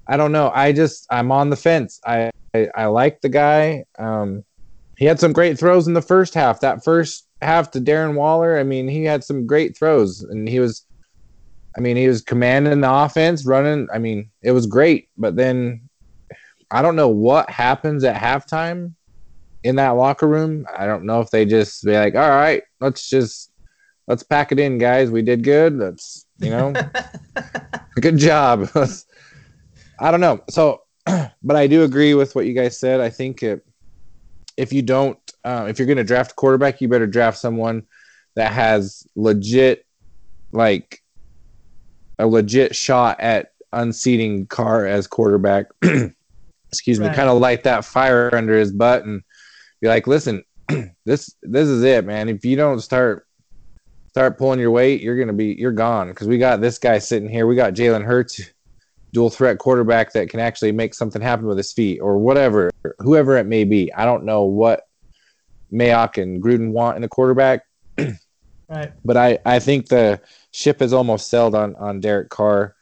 [0.07, 0.51] I don't know.
[0.53, 1.99] I just I'm on the fence.
[2.05, 3.85] I I, I like the guy.
[3.97, 4.43] Um,
[4.97, 6.59] he had some great throws in the first half.
[6.59, 10.59] That first half to Darren Waller, I mean, he had some great throws, and he
[10.59, 10.85] was,
[11.75, 13.87] I mean, he was commanding the offense, running.
[13.91, 15.09] I mean, it was great.
[15.17, 15.89] But then,
[16.69, 18.93] I don't know what happens at halftime
[19.63, 20.65] in that locker room.
[20.78, 23.52] I don't know if they just be like, "All right, let's just
[24.08, 25.12] let's pack it in, guys.
[25.12, 25.78] We did good.
[25.78, 26.74] Let's you know,
[28.02, 28.69] good job."
[30.00, 30.41] I don't know.
[30.50, 33.00] So, but I do agree with what you guys said.
[33.00, 33.63] I think it,
[34.58, 37.84] if you don't, uh, if you're going to draft a quarterback, you better draft someone
[38.36, 39.86] that has legit,
[40.52, 41.04] like,
[42.17, 45.67] a legit shot at unseating Carr as quarterback.
[46.71, 47.15] Excuse me, Right.
[47.15, 49.21] kind of light that fire under his butt and
[49.82, 50.44] be like, listen,
[51.06, 52.30] this this is it, man.
[52.30, 53.28] If you don't start
[54.08, 57.30] start pulling your weight, you're gonna be you're gone because we got this guy sitting
[57.30, 57.48] here.
[57.48, 58.41] We got Jalen Hurts,
[59.12, 63.38] dual threat quarterback that can actually make something happen with his feet or whatever, whoever
[63.38, 63.91] it may be.
[63.94, 64.88] I don't know what
[65.74, 67.65] Mayock and Gruden want in a quarterback,
[67.98, 68.91] right.
[69.04, 72.76] but I I think the ship is almost sailed on on Derek Carr,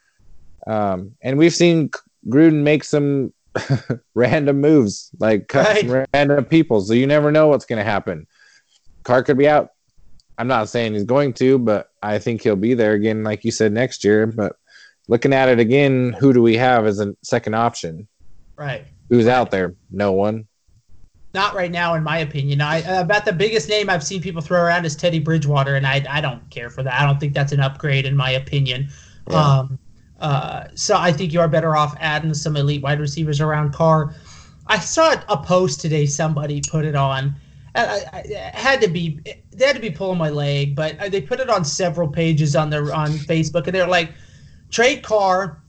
[0.66, 1.90] um, and we've seen
[2.28, 3.32] Gruden make some
[4.14, 6.08] random moves, like cut some Right.
[6.14, 6.80] random people.
[6.80, 8.26] So you never know what's going to happen.
[9.02, 9.70] Carr could be out.
[10.38, 13.50] I'm not saying he's going to, but I think he'll be there again, like you
[13.50, 14.26] said, next year.
[14.26, 14.56] But
[15.08, 18.08] looking at it again, who do we have as a second option?
[18.56, 18.84] Right.
[19.10, 19.74] Who's out there?
[19.90, 20.46] No one.
[21.32, 22.60] Not right now, in my opinion.
[22.60, 25.86] I uh, about the biggest name I've seen people throw around is Teddy Bridgewater, and
[25.86, 27.00] I I don't care for that.
[27.00, 28.88] I don't think that's an upgrade, in my opinion.
[29.30, 29.36] Yeah.
[29.58, 29.78] Um,
[30.20, 34.14] uh, so I think you are better off adding some elite wide receivers around Carr.
[34.66, 36.06] I saw a post today.
[36.06, 37.34] Somebody put it on.
[37.74, 39.20] And I, I, had to be
[39.52, 42.56] they had to be pulling my leg, but uh, they put it on several pages
[42.56, 44.12] on their on Facebook, and they're like,
[44.70, 45.62] trade Carr,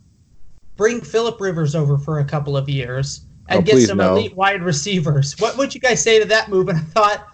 [0.78, 4.16] bring Philip Rivers over for a couple of years, and Oh, get some no.
[4.16, 5.40] elite wide receivers.
[5.40, 6.70] What would you guys say to that move?
[6.70, 7.28] And I thought,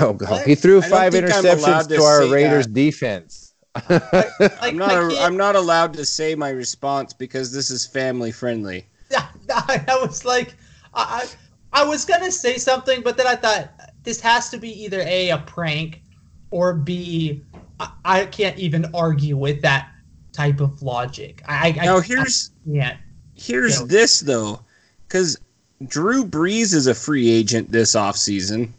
[0.00, 0.46] Oh god, What?
[0.46, 2.74] he threw five interceptions to to our Raiders that.
[2.74, 3.47] defense.
[3.90, 4.92] Like, I'm not.
[5.12, 8.86] A, I'm not allowed to say my response because this is family friendly.
[9.50, 10.56] I, I was like,
[10.94, 11.28] I,
[11.72, 13.70] I I was gonna say something, but then I thought
[14.02, 16.02] this has to be either a a prank
[16.50, 17.42] or b
[17.80, 19.90] I, I can't even argue with that
[20.32, 21.42] type of logic.
[21.46, 22.96] I, I Now here's can't.
[23.34, 23.86] here's Yeah.
[23.86, 24.60] this though,
[25.06, 25.38] because
[25.86, 28.70] Drew Brees is a free agent this offseason.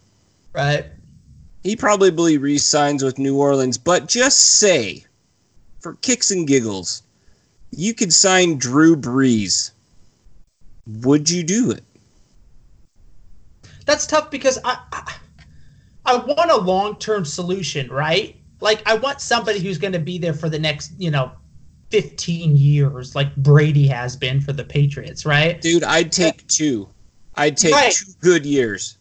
[0.53, 0.85] Right.
[1.63, 5.05] He probably re-signs with New Orleans, but just say,
[5.79, 7.03] for kicks and giggles,
[7.71, 9.71] you could sign Drew Brees.
[10.87, 11.83] Would you do it?
[13.85, 15.15] That's tough because I I,
[16.05, 18.35] I want a long term solution, right?
[18.61, 21.31] Like I want somebody who's going to be there for the next, you know,
[21.91, 25.59] 15 years, like Brady has been for the Patriots, right?
[25.59, 26.87] Dude, I'd take two.
[27.35, 27.93] I'd take Right.
[27.93, 28.97] two good years.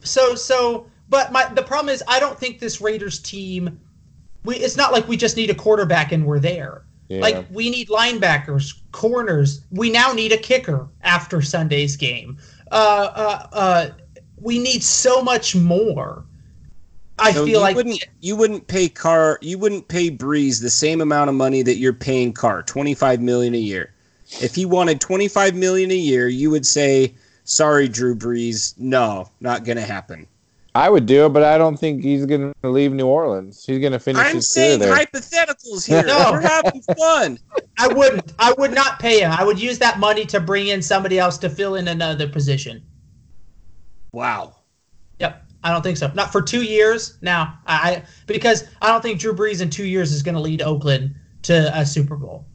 [0.00, 3.78] So so but my the problem is I don't think this Raiders team
[4.44, 6.84] we it's not like we just need a quarterback and we're there.
[7.08, 7.20] Yeah.
[7.20, 9.60] Like we need linebackers, corners.
[9.70, 12.38] We now need a kicker after Sunday's game.
[12.70, 13.90] Uh uh uh
[14.40, 16.24] we need so much more.
[17.18, 20.70] I No, feel you like wouldn't you wouldn't pay Carr you wouldn't pay Brees the
[20.70, 23.92] same amount of money that you're paying Carr, twenty five million a year.
[24.40, 29.28] If he wanted twenty five million a year, you would say, Sorry, Drew Brees, no,
[29.40, 30.26] not gonna happen.
[30.74, 33.62] I would do it, but I don't think he's going to leave New Orleans.
[33.66, 34.94] He's going to finish I'm his career saying there.
[34.94, 36.02] hypotheticals here.
[36.06, 36.30] No.
[36.32, 37.38] We're having fun.
[37.78, 38.32] I wouldn't.
[38.38, 39.30] I would not pay him.
[39.32, 42.82] I would use that money to bring in somebody else to fill in another position.
[44.12, 44.56] Wow.
[45.18, 45.44] Yep.
[45.64, 46.10] I don't think so.
[46.14, 47.18] Not for two years.
[47.20, 50.40] Now, I I- because I don't think Drew Brees in two years is going to
[50.40, 52.46] lead Oakland to a Super Bowl.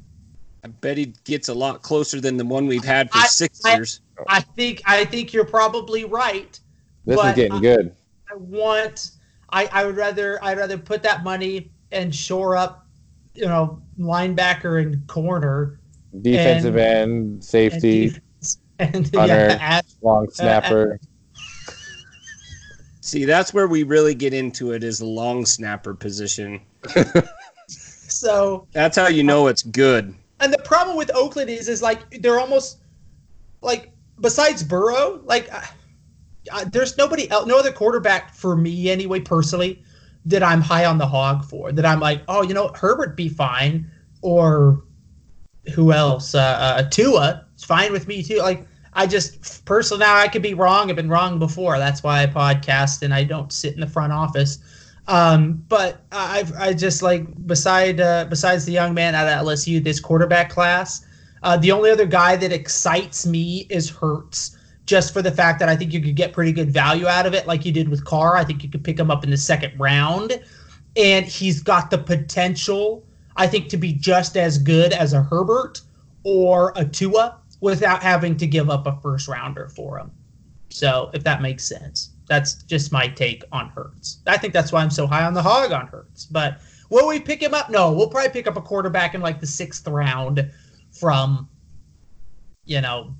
[0.64, 3.64] I bet he gets a lot closer than the one we've had for I- six
[3.64, 4.02] I- years.
[4.28, 6.60] I think I think you're probably right.
[7.06, 7.96] this but is getting I- good.
[8.32, 9.12] I want.
[9.50, 12.86] I I would rather I'd rather put that money and shore up,
[13.34, 15.80] you know, linebacker and corner
[16.22, 19.34] Defensive and- end, and safety, defense and Hunter.
[19.34, 21.00] yeah, add- long snapper.
[23.02, 26.60] See, that's where we really get into it is the long snapper position.
[27.68, 30.14] so That's how you know it's good.
[30.42, 32.80] And the problem with Oakland is, is like they're almost
[33.62, 35.62] like besides Burrow, like uh,
[36.52, 39.82] uh, uh, there's nobody else, no other quarterback for me anyway, personally,
[40.26, 41.72] that I'm high on the hog for.
[41.72, 43.90] That I'm like, oh, you know, Herbert be fine,
[44.22, 44.84] or
[45.74, 46.36] who else?
[46.36, 48.38] Uh, uh, Tua is fine with me too.
[48.40, 50.90] Like I just personally now I could be wrong.
[50.90, 51.78] I've been wrong before.
[51.78, 54.60] That's why I podcast and I don't sit in the front office.
[55.08, 59.84] Um, but I've I just like beside uh, besides the young man out of LSU,
[59.84, 61.06] this quarterback class,
[61.44, 65.70] Uh, the only other guy that excites me is Hurts, just for the fact that
[65.70, 68.06] I think you could get pretty good value out of it, like you did with
[68.06, 68.38] Carr.
[68.38, 70.42] I think you could pick him up in the second round,
[70.96, 75.82] and he's got the potential, I think, to be just as good as a Herbert
[76.24, 80.10] or a Tua without having to give up a first rounder for him.
[80.70, 84.20] So, if that makes sense, that's just my take on Hurts.
[84.26, 86.26] I think that's why I'm so high on the hog on Hurts.
[86.26, 87.70] But will we pick him up?
[87.70, 90.50] No, we'll probably pick up a quarterback in like the sixth round
[90.92, 91.50] from,
[92.66, 93.14] you know,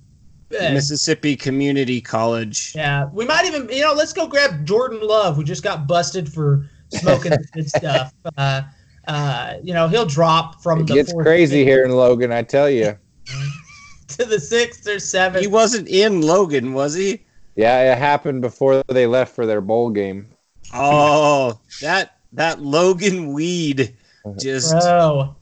[0.50, 2.74] Mississippi Community College.
[2.76, 6.32] yeah, we might even, you know, let's go grab Jordan Love, who just got busted
[6.32, 8.14] for smoking good stuff.
[8.38, 8.62] Uh,
[9.08, 12.70] uh, you know, he'll drop from It the gets crazy here in Logan, I tell
[12.70, 12.98] you.
[14.08, 15.42] to the sixth or seventh.
[15.42, 17.24] He wasn't in Logan, was he?
[17.56, 20.30] Yeah, it happened before they left for their bowl game.
[20.74, 23.96] Oh, that that Logan weed
[24.38, 25.37] just Bro.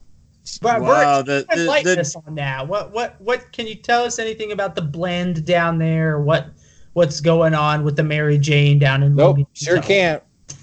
[0.62, 1.22] But wow.
[1.22, 2.66] Bert, The, the, enlighten the, us on that.
[2.68, 6.20] What what what can you tell us anything about the blend down there?
[6.20, 6.48] What
[6.92, 10.22] what's going on with the Mary Jane down in Nope, Logan, sure can't.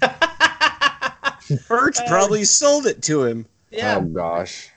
[1.68, 3.46] Birch uh, probably sold it to him.
[3.70, 3.96] yeah.
[3.98, 4.70] Oh gosh.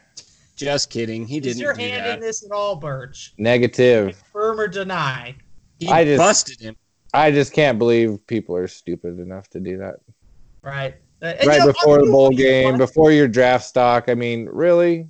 [0.55, 1.25] Just kidding.
[1.27, 2.15] He Is didn't Is your do hand that.
[2.15, 3.33] in this at all, Birch?
[3.37, 4.07] Negative.
[4.07, 5.35] Confirm or deny?
[5.79, 6.75] He I just- busted him.
[7.13, 9.95] I just can't believe people are stupid enough to do that.
[10.61, 10.95] Right.
[11.21, 12.77] Uh, and, you right know, before the bowl do what you game, want.
[12.77, 14.05] before your draft stock.
[14.07, 15.07] I mean, really?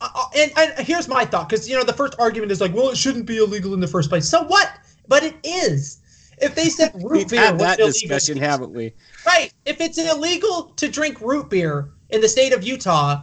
[0.00, 2.74] Uh, uh, and, and here's my thought, because you know the first argument is like,
[2.74, 4.28] well, it shouldn't be illegal in the first place.
[4.28, 4.72] So what?
[5.08, 5.98] But it is.
[6.40, 8.94] If they said root We've beer had was that illegal, discussion, haven't we?
[9.26, 9.52] right?
[9.66, 13.22] If it's illegal to drink root beer in the state of Utah,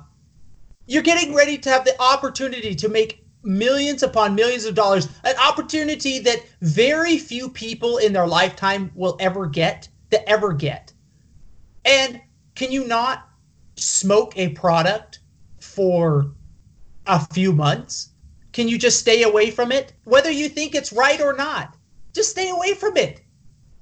[0.86, 5.36] you're getting ready to have the opportunity to make millions upon millions of dollars, an
[5.38, 10.94] opportunity that very few people in their lifetime will ever get, that ever get.
[11.86, 12.22] And
[12.58, 13.30] can you not
[13.76, 15.20] smoke a product
[15.60, 16.32] for
[17.06, 18.10] a few months?
[18.52, 19.94] Can you just stay away from it?
[20.06, 21.78] Whether you think it's right or not,
[22.14, 23.22] just stay away from it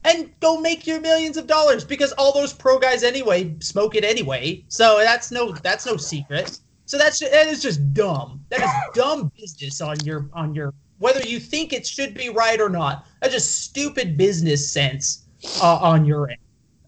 [0.03, 4.03] and go make your millions of dollars because all those pro guys anyway smoke it
[4.03, 4.65] anyway.
[4.67, 6.59] So that's no that's no secret.
[6.85, 8.43] So that's that is just dumb.
[8.49, 12.59] That is dumb business on your on your whether you think it should be right
[12.59, 13.07] or not.
[13.21, 15.23] That's just stupid business sense
[15.61, 16.39] uh, on your end.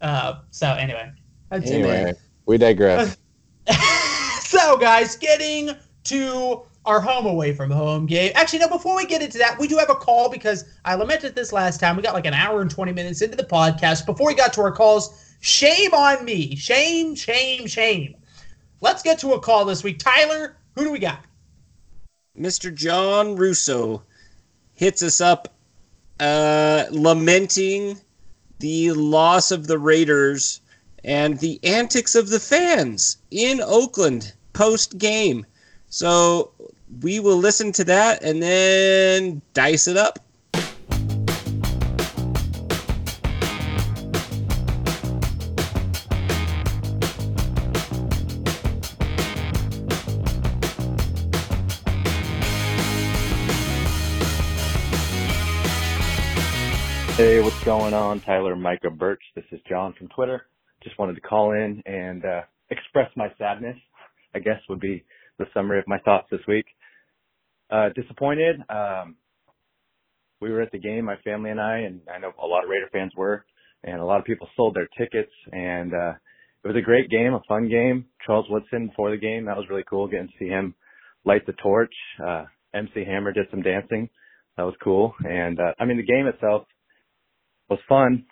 [0.02, 1.10] Uh, so anyway,
[1.50, 1.70] that's.
[1.70, 2.14] Anyway,
[2.46, 3.16] we digress.
[4.40, 5.70] so guys, getting
[6.04, 8.32] to our home away from home game.
[8.34, 11.34] Actually, no, before we get into that, we do have a call because I lamented
[11.34, 11.96] this last time.
[11.96, 14.06] We got like an hour and 20 minutes into the podcast.
[14.06, 16.56] Before we got to our calls, shame on me.
[16.56, 18.14] Shame, shame, shame.
[18.80, 19.98] Let's get to a call this week.
[19.98, 21.20] Tyler, who do we got?
[22.38, 22.74] Mr.
[22.74, 24.02] John Russo
[24.74, 25.52] hits us up
[26.20, 28.00] uh, lamenting
[28.60, 30.60] the loss of the Raiders
[31.04, 35.46] and the antics of the fans in Oakland post game.
[35.88, 36.52] So
[37.02, 40.18] we will listen to that and then dice it up.
[57.18, 58.20] Hey, what's going on?
[58.20, 59.22] Tyler Micah Birch.
[59.34, 60.46] This is John from Twitter.
[60.82, 63.76] Just wanted to call in and uh, express my sadness,
[64.34, 65.04] I guess would be
[65.38, 66.66] the summary of my thoughts this week.
[67.70, 68.56] Uh, disappointed.
[68.68, 69.16] Um,
[70.40, 72.70] we were at the game, my family and I, and I know a lot of
[72.70, 73.44] Raider fans were,
[73.82, 76.12] and a lot of people sold their tickets, and uh,
[76.64, 78.06] it was a great game, a fun game.
[78.24, 80.74] Charles Woodson before the game, that was really cool getting to see him
[81.24, 81.92] light the torch.
[82.24, 84.08] Uh, MC Hammer did some dancing.
[84.56, 85.14] That was cool.
[85.24, 86.66] And, uh, I mean, the game itself,
[87.68, 88.24] was fun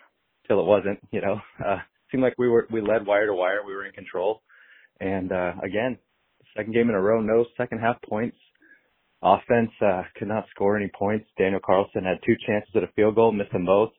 [0.47, 1.39] till it wasn't, you know.
[1.65, 1.77] Uh
[2.11, 4.41] seemed like we were we led wire to wire, we were in control.
[4.99, 5.97] And uh again,
[6.55, 8.37] second game in a row, no second half points.
[9.21, 11.27] Offense uh could not score any points.
[11.37, 13.91] Daniel Carlson had two chances at a field goal, missed them both.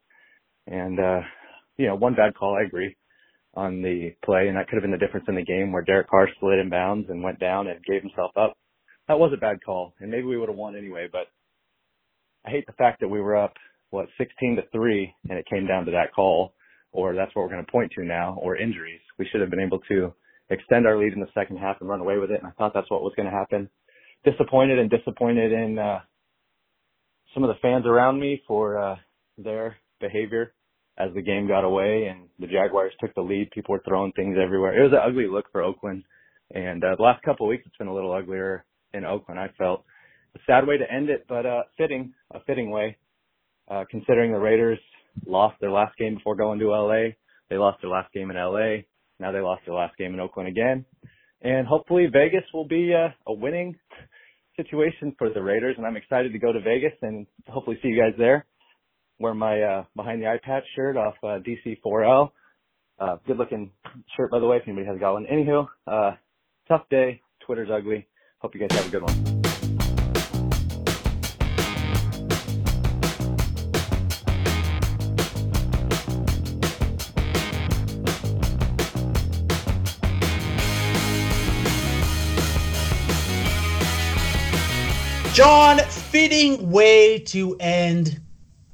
[0.66, 1.20] And uh
[1.76, 2.96] you know, one bad call, I agree,
[3.54, 6.08] on the play, and that could have been the difference in the game where Derek
[6.08, 8.54] Carr slid in bounds and went down and gave himself up.
[9.06, 11.28] That was a bad call, and maybe we would have won anyway, but
[12.46, 13.54] I hate the fact that we were up
[13.90, 16.54] what 16 to 3 and it came down to that call
[16.92, 19.60] or that's what we're going to point to now or injuries we should have been
[19.60, 20.12] able to
[20.50, 22.72] extend our lead in the second half and run away with it and i thought
[22.74, 23.68] that's what was going to happen.
[24.24, 26.00] Disappointed and disappointed in uh
[27.34, 28.96] some of the fans around me for uh
[29.36, 30.54] their behavior
[30.98, 33.50] as the game got away and the jaguars took the lead.
[33.52, 34.76] People were throwing things everywhere.
[34.76, 36.04] It was an ugly look for oakland
[36.52, 38.64] and uh, the last couple of weeks it's been a little uglier
[38.94, 39.84] in oakland i felt.
[40.34, 42.96] A sad way to end it but uh fitting a fitting way
[43.70, 44.78] uh, considering the Raiders
[45.26, 47.14] lost their last game before going to LA.
[47.50, 48.82] They lost their last game in LA.
[49.18, 50.84] Now they lost their last game in Oakland again.
[51.42, 53.76] And hopefully Vegas will be uh, a winning
[54.56, 58.00] situation for the Raiders, and I'm excited to go to Vegas and hopefully see you
[58.00, 58.44] guys there.
[59.20, 62.30] Wear my uh, behind the eye patch shirt off uh, DC4L.
[62.98, 63.70] Uh, good looking
[64.16, 65.26] shirt, by the way, if anybody has got one.
[65.26, 66.16] Anywho, uh,
[66.66, 67.22] tough day.
[67.46, 68.06] Twitter's ugly.
[68.38, 69.37] Hope you guys have a good one.
[85.38, 88.20] John, fitting way to end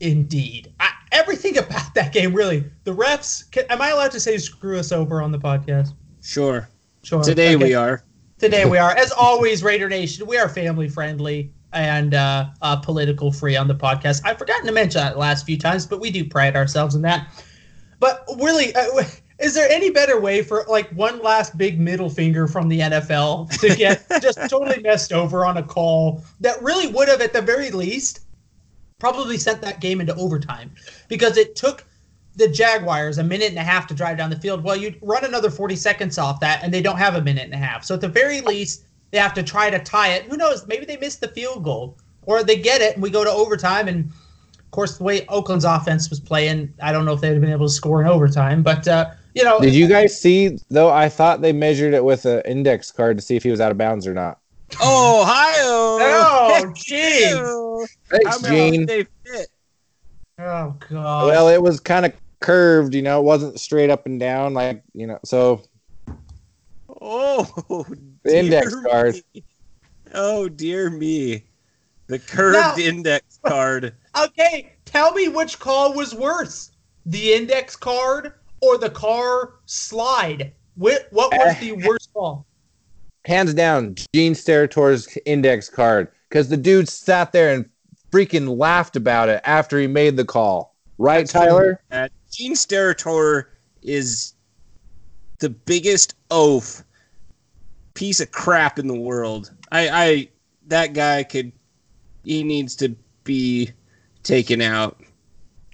[0.00, 0.72] indeed.
[0.80, 2.64] I, everything about that game, really.
[2.84, 5.92] The refs, can, am I allowed to say screw us over on the podcast?
[6.22, 6.66] Sure.
[7.02, 7.22] Sure.
[7.22, 7.62] Today Okay.
[7.66, 8.02] we are.
[8.38, 8.92] Today we are.
[8.92, 13.74] As always, Raider Nation, we are family friendly and uh, uh, political free on the
[13.74, 14.22] podcast.
[14.24, 17.28] I've forgotten to mention that last few times, but we do pride ourselves in that.
[18.00, 19.02] But really, uh,
[19.38, 23.50] is there any better way for like one last big middle finger from the NFL
[23.60, 27.42] to get just totally messed over on a call that really would have, at the
[27.42, 28.20] very least,
[28.98, 30.70] probably sent that game into overtime
[31.08, 31.84] because it took
[32.36, 34.62] the Jaguars a minute and a half to drive down the field.
[34.62, 37.54] Well, you run another 40 seconds off that, and they don't have a minute and
[37.54, 37.84] a half.
[37.84, 40.24] So at the very least, they have to try to tie it.
[40.24, 40.66] Who knows?
[40.66, 43.88] Maybe they missed the field goal, or they get it, and we go to overtime.
[43.88, 44.10] And
[44.58, 47.52] of course, the way Oakland's offense was playing, I don't know if they'd have been
[47.52, 48.62] able to score in overtime.
[48.62, 50.90] But uh, you know, Did you guys see though?
[50.90, 53.70] I thought they measured it with an index card to see if he was out
[53.72, 54.38] of bounds or not.
[54.80, 55.62] Ohio.
[55.66, 57.32] Oh, jeez.
[58.10, 58.86] How Thanks, many Gene.
[58.86, 59.48] did they fit?
[60.38, 61.26] Oh god.
[61.26, 64.82] Well, it was kind of curved, you know, it wasn't straight up and down, like
[64.94, 65.18] you know.
[65.24, 65.62] So
[67.00, 67.84] Oh,
[68.22, 69.14] The index dear card.
[70.14, 71.44] Oh dear me,
[72.06, 73.94] the curved Now- index card.
[74.24, 76.70] okay, tell me which call was worse:
[77.06, 78.32] the index card
[78.64, 80.52] or the car slide.
[80.76, 82.46] What what was the worst call?
[83.24, 87.68] hands down, Gene Steratore's index card because the dude sat there and
[88.10, 90.74] freaking laughed about it after he made the call.
[90.98, 91.80] Right, Tyler?
[91.90, 93.46] Uh, Gene Steratore
[93.82, 94.34] is
[95.40, 96.82] the biggest oaf
[97.94, 99.52] piece of crap in the world.
[99.72, 100.28] I, I
[100.68, 101.52] that guy could
[102.24, 102.94] he needs to
[103.24, 103.70] be
[104.22, 104.98] taken out.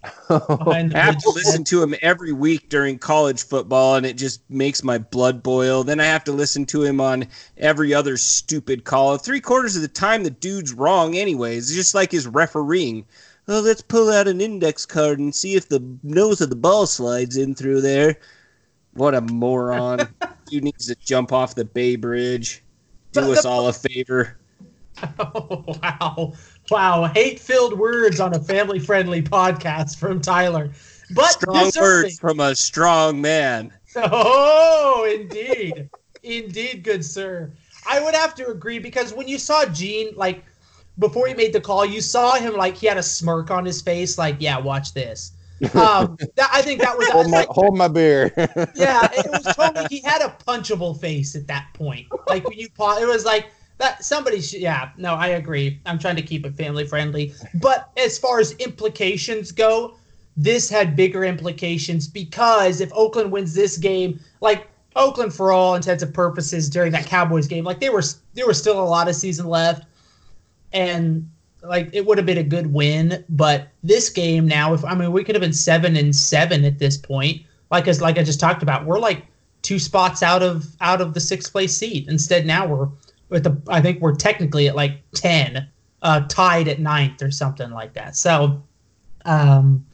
[0.30, 4.82] I have to listen to him every week during college football, and it just makes
[4.82, 5.84] my blood boil.
[5.84, 7.26] Then I have to listen to him on
[7.58, 9.18] every other stupid call.
[9.18, 11.68] Three quarters of the time, the dude's wrong, anyways.
[11.68, 13.04] It's just like his refereeing.
[13.46, 16.86] Well, let's pull out an index card and see if the nose of the ball
[16.86, 18.16] slides in through there.
[18.94, 20.08] What a moron.
[20.46, 22.62] Dude needs to jump off the Bay Bridge.
[23.12, 24.36] Do us all a favor.
[25.18, 26.34] Oh, wow.
[26.70, 27.04] Wow.
[27.14, 30.70] Hate filled words on a family friendly podcast from Tyler.
[31.14, 32.04] But Strong deserving.
[32.04, 33.72] words from a strong man.
[33.96, 35.90] Oh, indeed.
[36.22, 37.50] indeed, good sir.
[37.88, 40.44] I would have to agree because when you saw Gene, like,
[40.98, 43.80] before he made the call, you saw him, like, he had a smirk on his
[43.82, 45.32] face, like, yeah, watch this.
[45.74, 48.32] Um, that, I think that was, hold, my, like, hold my beer.
[48.76, 52.06] yeah, it was totally, he had a punchable face at that point.
[52.28, 53.46] Like, when you pause, it was like,
[53.80, 55.80] that somebody should, yeah, no, I agree.
[55.86, 57.32] I'm trying to keep it family friendly.
[57.54, 59.96] But as far as implications go,
[60.36, 66.02] this had bigger implications because if Oakland wins this game, like Oakland for all intents
[66.02, 68.02] and purposes during that Cowboys game, like they were
[68.34, 69.86] there was still a lot of season left,
[70.74, 71.28] and
[71.62, 73.24] like it would have been a good win.
[73.30, 76.78] But this game now, if I mean we could have been seven and seven at
[76.78, 79.26] this point, like as like I just talked about, we're like
[79.62, 82.08] two spots out of out of the sixth place seat.
[82.08, 82.88] Instead, now we're
[83.30, 85.68] with the I think we're technically at like ten,
[86.02, 88.16] uh, tied at ninth or something like that.
[88.16, 88.62] So,
[89.24, 89.86] um,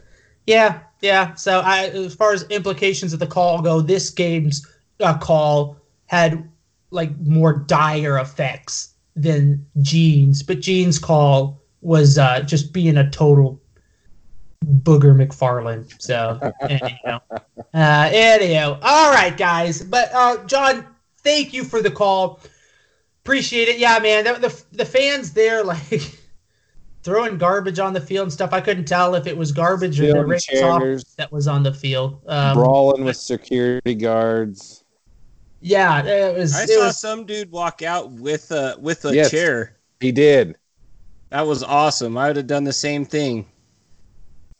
[0.46, 1.34] yeah, yeah.
[1.34, 4.66] So I, as far as implications of the call go, this game's
[5.00, 5.76] uh, call
[6.06, 6.48] had
[6.90, 13.60] like more dire effects than Gene's, but Gene's call was uh, just being a total
[14.64, 15.94] booger McFarland.
[16.00, 17.20] So anyhow,
[17.74, 19.82] uh, anyhow, all right, guys.
[19.82, 20.86] But uh, John,
[21.22, 22.40] thank you for the call.
[23.26, 23.78] Appreciate it.
[23.80, 24.22] Yeah, man.
[24.22, 26.12] The the, the fans there like.
[27.02, 28.52] Throwing garbage on the field and stuff.
[28.52, 31.04] I couldn't tell if it was garbage or the Stealing Raiders chairs.
[31.18, 32.20] that was on the field.
[32.26, 34.82] Um, Brawling with security guards.
[35.60, 36.56] yeah, it was.
[36.56, 39.30] I it saw was some dude walk out with a with a Yes.
[39.30, 39.76] chair.
[40.00, 40.56] He did.
[41.30, 42.18] That was awesome.
[42.18, 43.46] I would have done the same thing.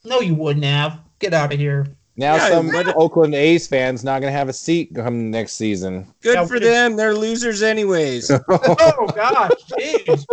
[0.04, 1.00] no, you wouldn't have.
[1.18, 1.88] Get out of here.
[2.16, 5.52] Now Yeah, some but- Oakland A's fans not going to have a seat come next
[5.52, 6.06] season.
[6.22, 6.96] Good Yeah, for them.
[6.96, 8.30] They're losers anyways.
[8.48, 10.24] oh gosh, jeez,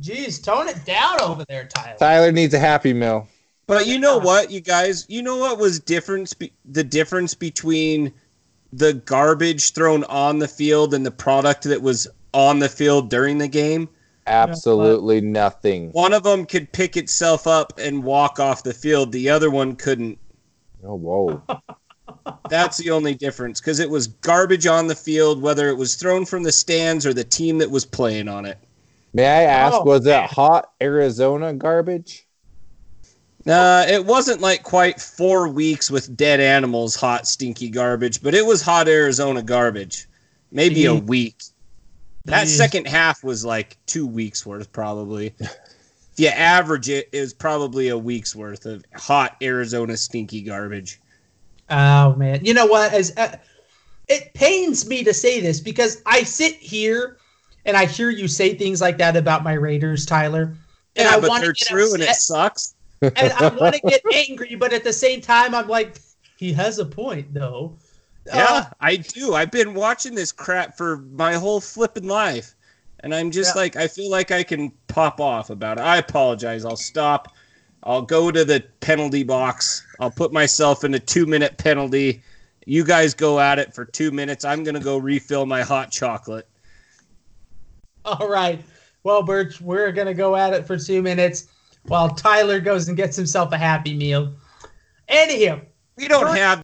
[0.00, 1.96] jeez, tone it down over there, Tyler.
[1.98, 3.28] Tyler needs a Happy Meal.
[3.66, 5.06] But you know what, you guys?
[5.08, 6.34] You know what was difference?
[6.34, 8.12] Be- the difference between
[8.72, 13.38] the garbage thrown on the field and the product that was on the field during
[13.38, 13.88] the game.
[14.26, 15.90] Absolutely nothing.
[15.92, 19.12] One of them could pick itself up and walk off the field.
[19.12, 20.18] The other one couldn't.
[20.84, 21.42] Oh, whoa.
[22.48, 26.24] That's the only difference because it was garbage on the field, whether it was thrown
[26.24, 28.58] from the stands or the team that was playing on it.
[29.12, 30.24] May I ask, Oh, was man.
[30.24, 32.26] it hot Arizona garbage?
[33.46, 38.44] Nah, it wasn't like quite four weeks with dead animals, hot, stinky garbage, but it
[38.44, 40.06] was hot Arizona garbage.
[40.50, 41.06] Maybe a Mhm.
[41.06, 41.42] week.
[42.24, 42.56] That Mhm.
[42.56, 45.34] second half was like two weeks worth, probably.
[46.14, 51.00] if you average it, it was probably a week's worth of hot Arizona stinky garbage.
[51.68, 52.92] Oh man, you know what?
[52.92, 53.36] As uh,
[54.08, 57.20] it pains me to say this because I sit here
[57.64, 60.58] and I hear you say things like that about my Raiders, Tyler,
[60.96, 62.74] and Yeah, I but want to they're get true and it upset, sucks.
[63.16, 66.02] and I want to get angry, but at the same time, I'm like,
[66.36, 67.78] he has a point though.
[68.32, 69.34] Yeah, Uh, I do.
[69.34, 72.54] I've been watching this crap for my whole flipping life.
[73.00, 73.54] And I'm just Yeah.
[73.54, 75.82] like, I feel like I can pop off about it.
[75.82, 76.64] I apologize.
[76.64, 77.34] I'll stop.
[77.82, 79.84] I'll go to the penalty box.
[79.98, 82.22] I'll put myself in a two minute penalty.
[82.64, 84.44] You guys go at it for two minutes.
[84.44, 86.48] I'm going to go refill my hot chocolate.
[88.04, 88.62] all right.
[89.02, 91.48] Well, Birch, we're gonna go at it for two minutes
[91.82, 94.32] while Tyler goes and gets himself a happy meal.
[95.08, 95.60] Anyhow,
[95.98, 96.34] We don't Sure.
[96.34, 96.62] have.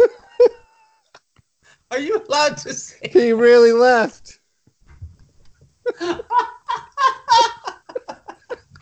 [1.92, 3.08] are you allowed to say?
[3.12, 4.40] He really left.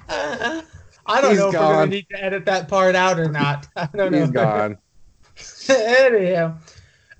[0.09, 3.69] I don't He's know if we're gonna need to edit that part out or not.
[3.77, 4.21] I don't know.
[4.21, 4.79] He's gone.
[5.69, 6.57] Anyhow,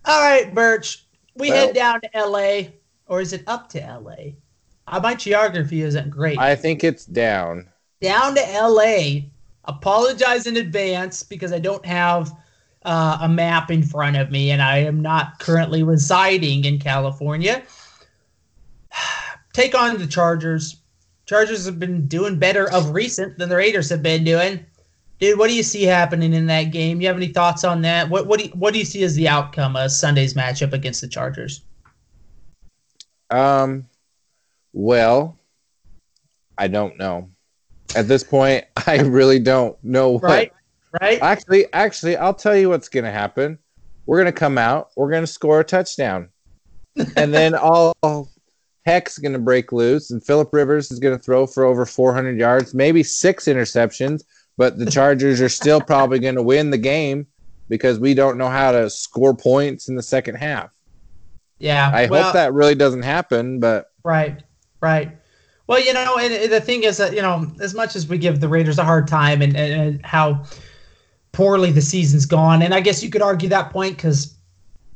[0.05, 1.07] all right, Birch.
[1.37, 2.75] We Well- head down to L.A.
[3.07, 4.37] or is it up to L.A.?
[4.87, 6.39] Uh, my geography isn't great.
[6.39, 7.69] I think it's down.
[8.01, 9.31] down to L.A.
[9.65, 12.31] Apologize in advance because I don't have
[12.85, 17.63] uh, a map in front of me and I am not currently residing in California.
[19.55, 20.77] Take on the Chargers.
[21.27, 24.65] Chargers have been doing better of recent than the Raiders have been doing.
[25.19, 27.01] Dude, what do you see happening in that game?
[27.01, 28.11] You have any thoughts on that?
[28.11, 31.01] What what do you, what do you see as the outcome of Sunday's matchup against
[31.01, 31.63] the Chargers?
[33.31, 33.87] Um,
[34.73, 35.39] well,
[36.59, 37.31] I don't know.
[37.97, 40.25] At this point, I really don't know what.
[40.25, 40.53] Right?
[41.01, 41.23] Right?
[41.23, 43.59] Actually, actually, I'll tell you what's going to happen.
[44.07, 44.91] We're going to come out.
[44.97, 46.29] We're going to score a touchdown,
[47.17, 48.29] and then all
[48.85, 52.39] heck's going to break loose, and Philip Rivers is going to throw for over 400
[52.39, 54.23] yards, maybe six interceptions.
[54.57, 57.27] But the Chargers are still probably going to win the game
[57.69, 60.71] because we don't know how to score points in the second half.
[61.59, 61.91] Yeah.
[61.93, 64.43] I well- hope that really doesn't happen, but Right,
[64.81, 65.17] right.
[65.67, 68.19] Well, you know, and, and the thing is that you know, as much as we
[68.19, 70.45] give the Raiders a hard time and, and, and how
[71.33, 74.37] poorly the season's gone, and I guess you could argue that point because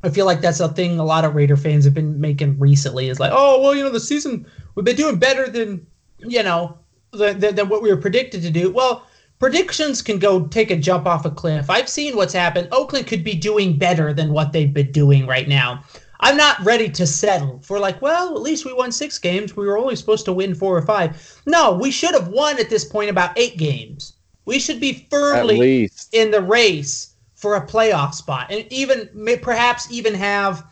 [0.03, 3.09] I feel like that's a thing a lot of Raider fans have been making recently
[3.09, 5.87] is like, oh, well, you know, the season we've been doing better than
[6.19, 6.79] you know
[7.13, 8.71] than, than, what we were predicted to do.
[8.71, 9.07] Well,
[9.39, 11.71] predictions can go take a jump off a cliff.
[11.71, 12.69] I've seen what's happened.
[12.73, 15.85] Oakland could be doing better than what they've been doing right now.
[16.21, 19.57] I'm not ready to settle for like, well, at least we won six games.
[19.57, 21.41] We were only supposed to win four or five.
[21.47, 24.15] No, we should have won at this point about eight games.
[24.45, 27.08] We should be firmly in the race
[27.39, 30.67] for a playoff spot, and even may, perhaps even have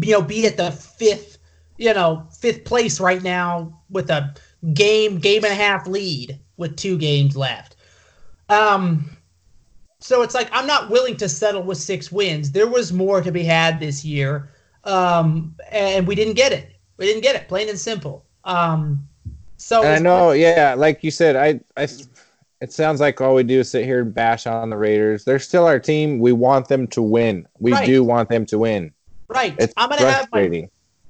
[0.00, 1.38] you know be at the fifth,
[1.78, 4.34] you know, fifth place right now with a
[4.74, 7.76] game game and a half lead with two games left.
[8.48, 9.16] Um,
[10.00, 12.50] so it's like I'm not willing to settle with six wins.
[12.50, 14.50] There was more to be had this year,
[14.82, 16.72] um, and we didn't get it.
[16.96, 18.24] We didn't get it, plain and simple.
[18.42, 19.06] Um,
[19.56, 21.86] so I know, yeah, like you said, I, I,
[22.62, 25.24] it sounds like all we do is sit here and bash on the Raiders.
[25.24, 26.20] They're still our team.
[26.20, 27.44] We want them to win.
[27.58, 27.84] We Right.
[27.84, 28.92] do want them to win.
[29.28, 29.56] right.
[29.58, 30.68] It's I'm gonna have my.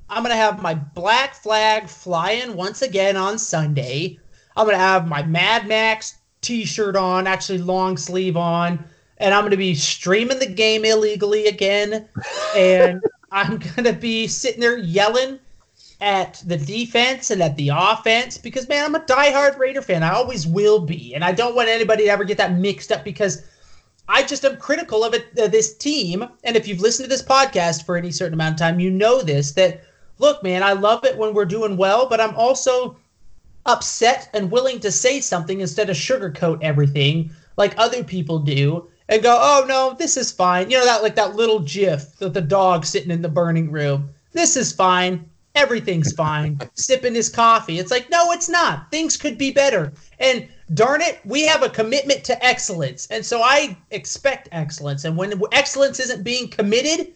[0.09, 4.19] I'm gonna have my black flag flying once again on Sunday.
[4.57, 8.83] I'm gonna have my Mad Max T-shirt on, actually long sleeve on,
[9.19, 12.09] and I'm gonna be streaming the game illegally again.
[12.57, 13.01] And
[13.31, 15.39] I'm gonna be sitting there yelling
[16.03, 20.03] at the defense and at the offense because man, I'm a diehard Raider fan.
[20.03, 23.05] I always will be, and I don't want anybody to ever get that mixed up
[23.05, 23.47] because
[24.09, 26.29] I just am critical of it, uh, this team.
[26.43, 29.23] And if you've listened to this podcast for any certain amount of time, you know
[29.23, 29.85] this that
[30.19, 32.97] look, man, I love it when we're doing well, but I'm also
[33.65, 39.23] upset and willing to say something instead of sugarcoat everything like other people do and
[39.23, 40.69] go, oh no, this is fine.
[40.69, 44.11] You know that like that little GIF of the dog sitting in the burning room.
[44.33, 45.31] This is fine.
[45.55, 46.59] Everything's fine.
[46.75, 47.79] Sipping his coffee.
[47.79, 48.91] It's like, no, it's not.
[48.91, 49.93] Things could be better.
[50.19, 53.07] And darn it, we have a commitment to excellence.
[53.09, 55.05] And so I expect excellence.
[55.05, 57.15] And when excellence isn't being committed,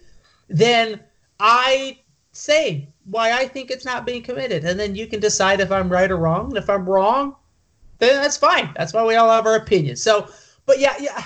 [0.48, 1.00] then
[1.40, 1.98] I
[2.32, 4.64] say, why I think it's not being committed.
[4.64, 6.48] And then you can decide if I'm right or wrong.
[6.48, 7.36] And if I'm wrong,
[7.98, 8.70] then that's fine.
[8.76, 10.02] That's why we all have our opinions.
[10.02, 10.28] So,
[10.66, 11.24] but yeah, yeah,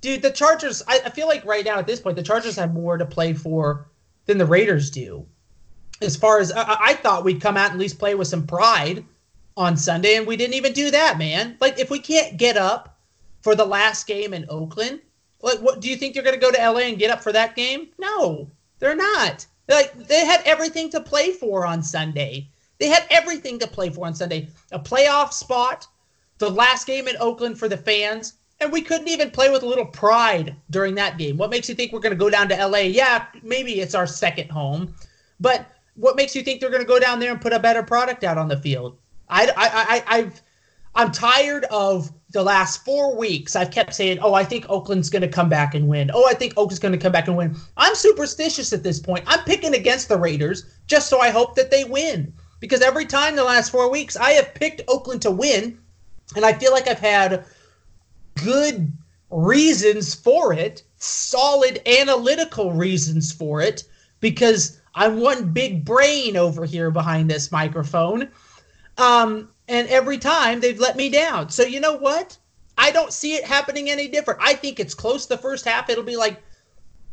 [0.00, 0.82] dude, the Chargers.
[0.88, 3.34] I, I feel like right now at this point, the Chargers have more to play
[3.34, 3.90] for
[4.24, 5.26] than the Raiders do.
[6.00, 8.46] As far as I, I thought, we'd come out and at least play with some
[8.46, 9.04] pride
[9.56, 11.56] on Sunday, and we didn't even do that, man.
[11.60, 12.96] Like, if we can't get up
[13.42, 15.00] for the last game in Oakland,
[15.42, 17.32] like, what do you think they're going to go to LA and get up for
[17.32, 17.88] that game?
[17.98, 19.46] No, they're not.
[19.68, 22.48] Like, they had everything to play for on Sunday.
[22.78, 24.48] They had everything to play for on Sunday.
[24.72, 25.86] A playoff spot,
[26.38, 29.66] the last game in Oakland for the fans, and we couldn't even play with a
[29.66, 31.36] little pride during that game.
[31.36, 32.78] What makes you think we're going to go down to LA?
[32.78, 34.94] Yeah, maybe it's our second home,
[35.38, 35.66] but
[35.98, 38.24] what makes you think they're going to go down there and put a better product
[38.24, 38.98] out on the field?
[39.28, 40.42] I, I, I, I've,
[40.94, 43.56] I'm tired of the last four weeks.
[43.56, 46.10] I've kept saying, "Oh, I think Oakland's going to come back and win.
[46.12, 49.24] Oh, I think Oakland's going to come back and win." I'm superstitious at this point.
[49.26, 53.36] I'm picking against the Raiders just so I hope that they win because every time
[53.36, 55.78] the last four weeks I have picked Oakland to win,
[56.36, 57.44] and I feel like I've had
[58.44, 58.92] good
[59.30, 63.84] reasons for it, solid analytical reasons for it,
[64.20, 68.28] because I'm one big brain over here behind this microphone.
[68.98, 71.50] Um, and every time they've let me down.
[71.50, 72.36] So you know what?
[72.76, 74.40] I don't see it happening any different.
[74.42, 75.88] I think it's close the first half.
[75.88, 76.42] It'll be like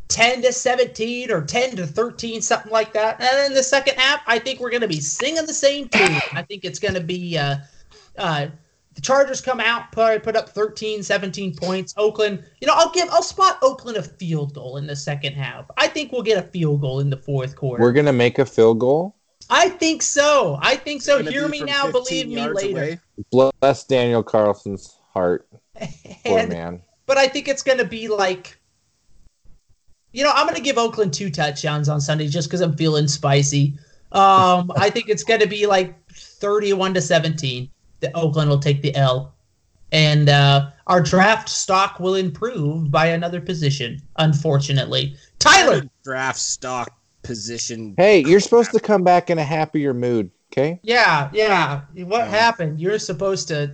[0.07, 3.21] 10 to 17 or 10 to 13, something like that.
[3.21, 6.21] And then the second half, I think we're going to be singing the same tune.
[6.33, 7.57] I think it's going to be uh,
[8.17, 8.47] uh,
[8.95, 11.93] the Chargers come out, put, put up 13, 17 points.
[11.97, 15.65] Oakland, you know, I'll give, I'll spot Oakland a field goal in the second half.
[15.77, 17.83] I think we'll get a field goal in the fourth quarter.
[17.83, 19.15] We're gonna make a field goal.
[19.49, 20.57] I think so.
[20.61, 21.21] I think so.
[21.21, 22.71] Hear me now, believe me later.
[22.71, 22.99] away.
[23.31, 25.47] Bless Daniel Carlson's heart.
[26.25, 26.81] Poor man.
[27.05, 28.57] but I think it's going to be like,
[30.13, 33.07] you know, I'm going to give Oakland two touchdowns on Sunday just because I'm feeling
[33.07, 33.77] spicy.
[34.11, 37.69] Um, I think it's going to be like 31 to 17
[38.01, 39.33] that Oakland will take the L,
[39.91, 44.01] and uh, our draft stock will improve by another position.
[44.17, 46.91] Unfortunately, Tyler, draft stock
[47.23, 47.93] position.
[47.97, 50.79] Hey, you're supposed to come back in a happier mood, okay?
[50.83, 52.29] yeah, yeah, what Yeah.
[52.29, 52.79] happened?
[52.79, 53.71] You're supposed to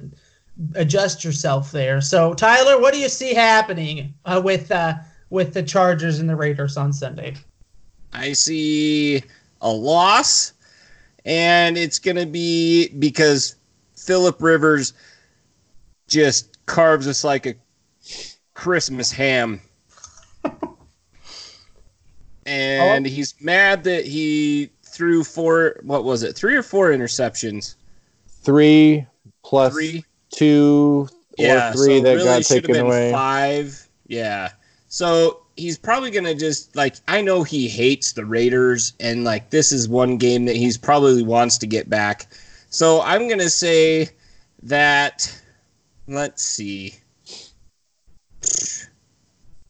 [0.76, 2.02] adjust yourself there.
[2.02, 4.96] So, Tyler, what do you see happening uh, with uh,
[5.30, 7.36] with the Chargers and the Raiders on Sunday?
[8.14, 9.24] I see
[9.62, 10.54] a loss,
[11.26, 13.56] and it's going to be because
[14.02, 14.94] Philip Rivers
[16.08, 17.56] just carves us like a
[18.54, 19.62] Christmas ham.
[22.46, 27.76] and he's mad that he threw four, what was it, three or four interceptions?
[28.28, 29.06] Three
[29.44, 30.04] plus Three.
[30.32, 33.12] two or Yeah, three so that really got taken away.
[33.12, 33.88] Five.
[34.08, 34.50] Yeah.
[34.88, 39.72] So he's probably gonna just like I know he hates the Raiders and like this
[39.72, 42.28] is one game that he's probably wants to get back.
[42.72, 44.08] So I'm gonna say
[44.64, 45.42] that
[46.08, 46.96] let's see.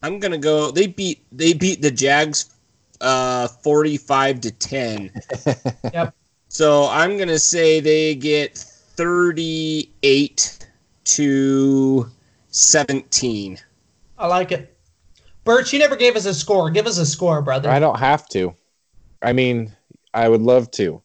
[0.03, 2.53] I'm gonna go they beat they beat the Jags
[3.01, 5.11] uh 45 to 10.
[5.93, 6.13] Yep.
[6.47, 10.67] So I'm gonna say they get 38
[11.03, 12.11] to
[12.49, 13.57] 17.
[14.19, 14.77] I like it.
[15.43, 16.69] Birch, you never gave us a score.
[16.69, 17.69] Give us a score, brother.
[17.69, 18.53] I don't have to.
[19.23, 19.71] I mean,
[20.13, 21.01] I would love to.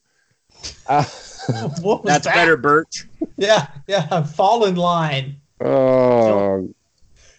[0.87, 1.26] Uh, What was
[2.05, 2.35] That's that?
[2.35, 3.07] better, Birch.
[3.37, 4.23] Yeah, yeah.
[4.23, 5.37] Fall in line.
[5.61, 6.69] oh,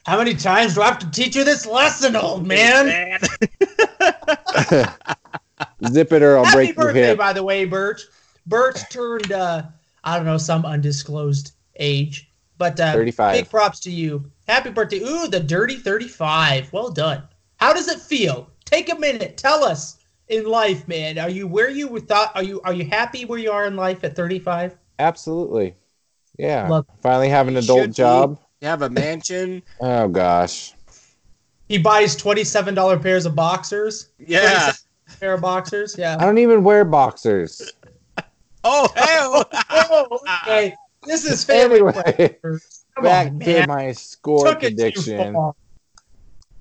[0.05, 3.19] How many times do I have to teach you this lesson, old man?
[5.87, 7.17] zip it or I'll Happy break your birthday, hip.
[7.17, 8.01] by the way, Birch.
[8.45, 9.63] Birch turned, uh,
[10.03, 13.33] I don't know, some undisclosed age, but uh, 35.
[13.35, 14.29] big props to you.
[14.47, 14.99] Happy birthday.
[14.99, 16.71] Ooh, the dirty 35.
[16.71, 17.23] Well done.
[17.57, 18.49] How does it feel?
[18.65, 19.37] Take a minute.
[19.37, 19.96] Tell us
[20.29, 21.17] in life, man.
[21.17, 22.31] Are you where you thought?
[22.35, 24.77] Are you are you happy where you are in life at 35?
[24.99, 25.75] Absolutely.
[26.37, 26.67] Yeah.
[26.67, 28.39] Love- Finally have an You adult should job.
[28.61, 29.63] You have a mansion.
[29.81, 30.73] Oh gosh.
[31.67, 34.09] He buys $27 pairs of boxers.
[34.17, 34.71] Yeah.
[35.19, 35.97] Pair of boxers.
[35.97, 36.15] Yeah.
[36.17, 37.73] I don't even wear boxers.
[38.69, 39.49] Oh, hell.
[39.69, 40.73] oh, okay.
[41.03, 41.75] This is family.
[41.77, 42.35] Anyway,
[43.01, 45.37] back on, to my score Took it prediction.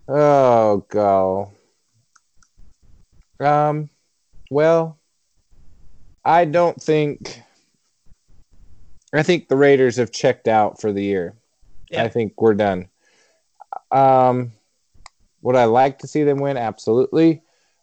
[0.07, 1.51] Oh go.
[3.41, 3.91] Um
[4.51, 4.99] well
[6.25, 7.43] I don't think
[9.15, 11.35] I think the Raiders have checked out for the year.
[11.91, 12.03] Yeah.
[12.03, 12.89] I think we're done.
[13.91, 14.53] Um
[15.43, 16.57] would I like to see them win?
[16.57, 17.43] Absolutely.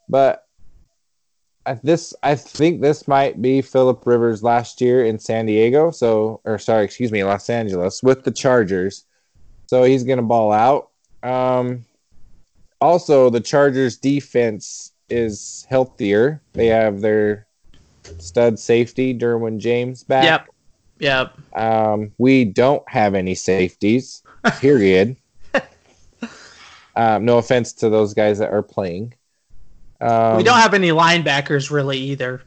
[0.10, 0.46] But
[1.66, 5.92] I, this I think this might be Philip Rivers last year in San Diego.
[5.92, 9.06] So or sorry, excuse me, Los Angeles with the Chargers.
[9.68, 10.90] So he's gonna ball out.
[11.22, 11.86] Um
[12.84, 16.42] also, the Chargers defense is healthier.
[16.54, 17.48] They have their
[18.20, 20.24] stud safety Derwin James back.
[20.26, 20.48] Yep.
[21.00, 21.38] Yep.
[21.56, 24.24] Um, we don't have any safeties.
[24.60, 25.16] Period.
[26.96, 29.14] um, no offense to those guys that are playing.
[30.02, 32.42] Um, we don't have any linebackers really either,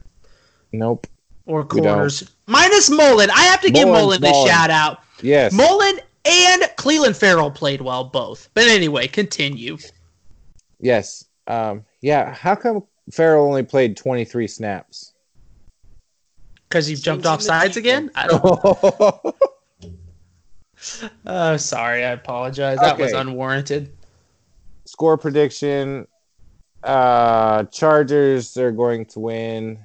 [0.71, 1.07] Nope.
[1.45, 2.31] or corners.
[2.45, 3.29] Minus Mullen.
[3.31, 4.49] I have to give Mullen the balling.
[4.49, 4.99] shout out.
[5.21, 5.53] Yes.
[5.53, 8.49] Mullen and Clelin Ferrell played well both.
[8.53, 9.77] But anyway, continue.
[10.79, 11.25] yes.
[11.47, 12.33] Um, yeah.
[12.33, 15.13] How come Ferrell only played 23 snaps?
[16.67, 18.09] Because he jumped off sides defense.
[18.09, 18.11] again?
[18.15, 19.35] I don't,
[21.25, 22.03] oh, sorry.
[22.03, 22.79] I apologize.
[22.79, 23.89] That was unwarranted.
[24.85, 26.07] Score prediction.
[26.83, 29.79] Uh, Chargers are going to win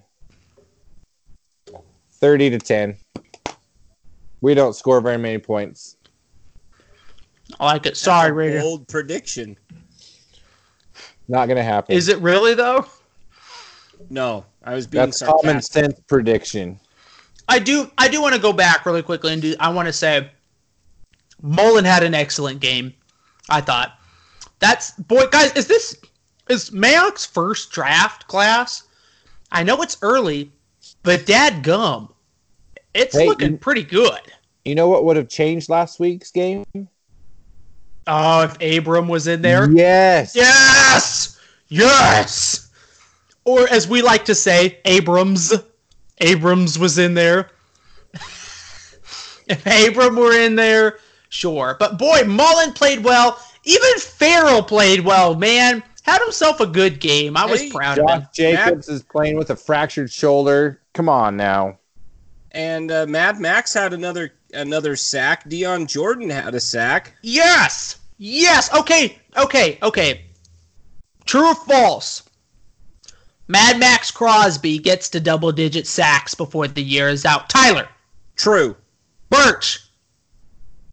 [2.12, 2.96] 30 to 10.
[4.40, 5.96] We don't score very many points.
[7.58, 7.96] I like it.
[7.96, 8.60] Sorry, That's Raider.
[8.60, 9.56] Bold prediction.
[11.28, 11.94] Not going to happen.
[11.94, 12.86] Is it really, though?
[14.10, 16.78] No, I was being That's common sense prediction.
[17.48, 19.92] I do I do want to go back really quickly and do I want to
[19.92, 20.30] say
[21.40, 22.92] Mullen had an excellent game.
[23.48, 23.98] I thought.
[24.58, 25.96] That's boy guys, is this
[26.48, 28.84] is Mayock's first draft class?
[29.50, 30.50] I know it's early,
[31.02, 32.12] but dad gum.
[32.94, 34.20] It's Hey, looking you- pretty good.
[34.64, 36.64] You know what would have changed last week's game?
[38.06, 39.70] Oh, if Abram was in there.
[39.70, 40.34] Yes.
[40.34, 41.38] Yes!
[41.68, 42.70] Yes!
[43.44, 45.52] Or as we like to say, Abrams.
[46.20, 47.50] Abrams was in there.
[48.14, 50.98] if Abram were in there,
[51.28, 51.76] sure.
[51.78, 53.38] But boy, Mullen played well.
[53.64, 55.82] Even Ferrell played well, man.
[56.02, 57.36] Had himself a good game.
[57.36, 58.20] I was Hey, proud of him.
[58.20, 60.80] Josh Jacobs is playing with a fractured shoulder.
[60.94, 61.78] Come on now.
[62.50, 65.48] And uh, Mad Max had another another sack.
[65.48, 67.14] Dion Jordan had a sack.
[67.22, 67.98] Yes!
[68.18, 68.72] Yes!
[68.74, 70.24] Okay, okay, okay.
[71.24, 72.22] True or false?
[73.48, 77.48] Mad Max Crosby gets to double digit sacks before the year is out.
[77.48, 77.88] Tyler,
[78.36, 78.76] True.
[79.30, 79.80] Birch.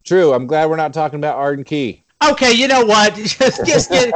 [0.03, 0.34] True.
[0.34, 2.03] I'm glad we're not talking about Arden Key.
[2.30, 3.16] Okay, you know what?
[3.16, 4.12] Just, just get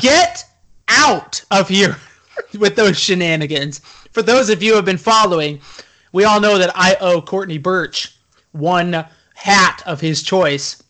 [0.00, 0.44] get
[0.88, 1.96] out of here
[2.58, 3.80] with those shenanigans.
[4.12, 5.60] For those of you who have been following,
[6.12, 8.16] we all know that I owe Courtney Birch
[8.52, 10.82] one hat of his choice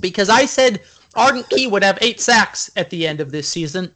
[0.00, 0.80] because I said
[1.14, 3.92] Arden Key would have eight sacks at the end of this season.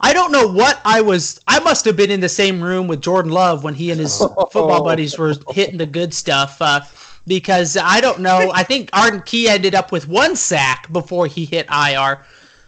[0.00, 1.40] I don't know what I was.
[1.46, 4.16] I must have been in the same room with Jordan Love when he and his
[4.50, 6.60] football buddies were hitting the good stuff.
[6.60, 6.80] Uh,
[7.26, 8.50] because I don't know.
[8.54, 12.24] I think Arden Key ended up with one sack before he hit IR.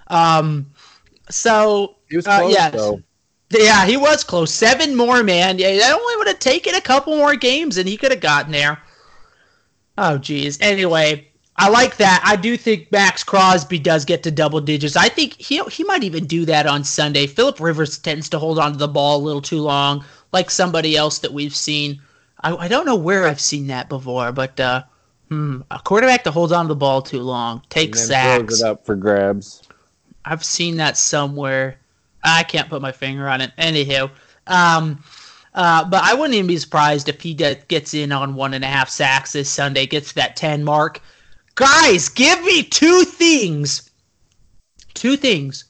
[0.09, 0.67] Um,
[1.31, 3.01] so He was Uh, close, though.
[3.51, 4.53] yeah, he was close.
[4.53, 5.59] Seven more, man.
[5.59, 8.53] Yeah, that only would have taken a couple more games, and he could have gotten
[8.53, 8.79] there.
[9.99, 10.59] Oh, geez.
[10.61, 12.23] Anyway, I like that.
[12.25, 14.97] I do think Maxx Crosby does get to double digits.
[14.97, 17.27] I think he he might even do that on Sunday.
[17.27, 20.97] Philip Rivers tends to hold on to the ball a little too long, like somebody
[20.97, 22.01] else that we've seen.
[22.41, 24.85] I, I don't know where I've seen that before, but uh,
[25.29, 28.67] hmm, a quarterback that holds on to the ball too long takes then throws it
[28.67, 29.63] up for grabs.
[30.25, 31.79] I've seen that somewhere.
[32.25, 33.53] I can't put my finger on it.
[33.59, 34.11] Anywho,
[34.47, 35.03] um,
[35.55, 38.65] uh, but I wouldn't even be surprised if he get, gets in on one and
[38.65, 41.01] a half sacks this Sunday, gets that ten mark.
[41.55, 43.91] Guys, give me two things,
[44.95, 45.67] two things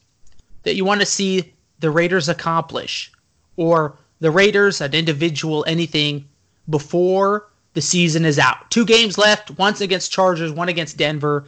[0.63, 3.11] that you want to see the Raiders accomplish,
[3.57, 6.27] or the Raiders, an individual, anything
[6.69, 8.71] before the season is out.
[8.71, 9.51] Two games left.
[9.57, 11.45] Once against Chargers, one against Denver.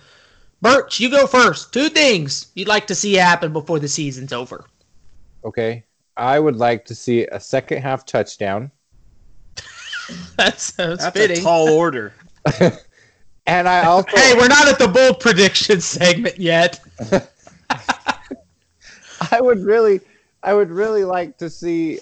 [0.61, 1.71] Birch, you go first.
[1.71, 4.65] Two things you'd like to see happen before the season's over.
[5.45, 5.83] Okay.
[6.17, 8.71] I would like to see a second half touchdown.
[10.37, 11.39] That's, that's, That's fitting.
[11.39, 12.13] a tall order.
[13.47, 16.79] And I also hey, we're not at the bold prediction segment yet.
[19.31, 20.01] I would really
[20.41, 21.99] I would really like to see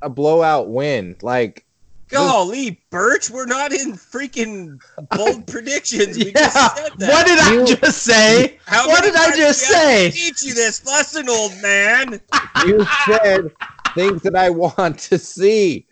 [0.00, 1.16] a blowout win.
[1.20, 1.66] Like
[2.10, 4.80] Golly, Birch, we're not in freaking
[5.16, 6.18] bold predictions.
[6.18, 6.32] We Yeah.
[6.32, 7.08] just said that.
[7.08, 8.58] What did I just say?
[8.66, 10.10] How what did I just do we say?
[10.10, 12.20] Teach you this, listen, old man.
[12.66, 13.50] you said
[13.94, 15.86] things that I want to see.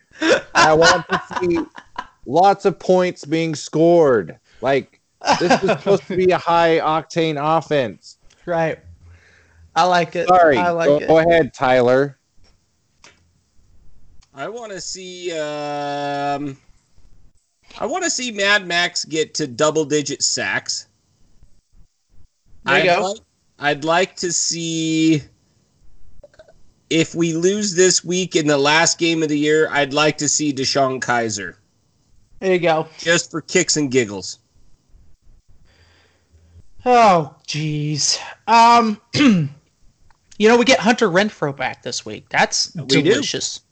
[0.55, 1.59] I want to see
[2.27, 4.39] lots of points being scored.
[4.61, 5.01] Like
[5.39, 8.16] this is supposed to be a high octane offense.
[8.45, 8.79] Right.
[9.77, 10.27] I like it.
[10.27, 10.57] Sorry.
[10.57, 11.07] I like go, it.
[11.07, 12.18] go ahead, Tyler.
[14.39, 15.32] I want to see.
[15.32, 16.57] Um,
[17.80, 20.86] I want to see Mad Max get to double-digit sacks.
[22.64, 23.03] There you I'd go.
[23.03, 23.20] Like,
[23.59, 25.22] I'd like to see.
[26.89, 30.28] If we lose this week in the last game of the year, I'd like to
[30.28, 31.57] see DeShone Kizer
[32.39, 32.86] There you go.
[32.97, 34.39] just for kicks and giggles.
[36.86, 38.18] Oh, jeez.
[38.47, 39.01] Um,
[40.39, 42.28] you know, we get Hunter Renfrow back this week.
[42.30, 43.20] That's We do.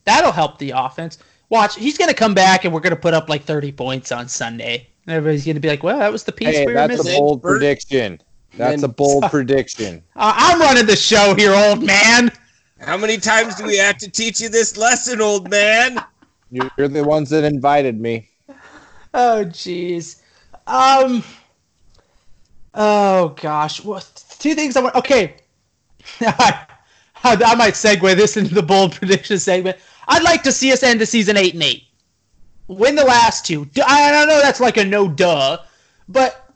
[0.06, 0.20] Delicious.
[0.20, 1.18] That'll help the offense.
[1.48, 4.10] Watch, he's going to come back and we're going to put up like 30 points
[4.10, 4.88] on Sunday.
[5.06, 7.00] And everybody's going to be like, well, that was the piece Hey, we were that's
[7.08, 7.60] a bold Bert.
[7.60, 8.20] prediction.
[8.56, 10.02] That's a bold prediction.
[10.16, 12.32] Uh, I'm running the show here, old man.
[12.80, 16.02] How many times do we have to teach you this lesson, old man?
[16.50, 18.28] You're the ones that invited me.
[19.14, 20.20] Oh, jeez.
[20.66, 21.22] Um.
[22.74, 23.82] Oh gosh.
[23.82, 24.02] Well,
[24.38, 24.94] two things I want.
[24.96, 25.36] Okay.
[26.20, 26.66] I,
[27.24, 29.78] I might segue this into the bold prediction segment.
[30.08, 31.84] I'd like to see us end the season eight and eight.
[32.68, 33.68] Win the last two.
[33.86, 35.58] I I know that's like a no duh,
[36.08, 36.50] but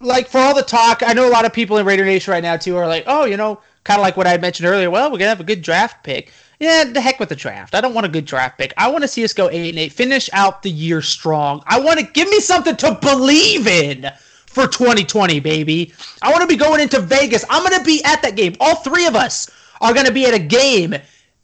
[0.00, 2.42] like for all the talk, I know a lot of people in Raider Nation right
[2.42, 4.90] now too are like, oh, you know, kind of like what I mentioned earlier.
[4.90, 6.32] Well, we're gonna have a good draft pick.
[6.58, 7.74] Yeah, the heck with the draft.
[7.74, 8.74] I don't want a good draft pick.
[8.76, 11.62] I want to see us go eight and eight, finish out the year strong.
[11.66, 14.10] I want to give me something to believe in
[14.46, 15.94] for 2020, baby.
[16.20, 17.44] I want to be going into Vegas.
[17.48, 18.56] I'm to be at that game.
[18.60, 19.48] All three of us
[19.80, 20.94] are to be at a game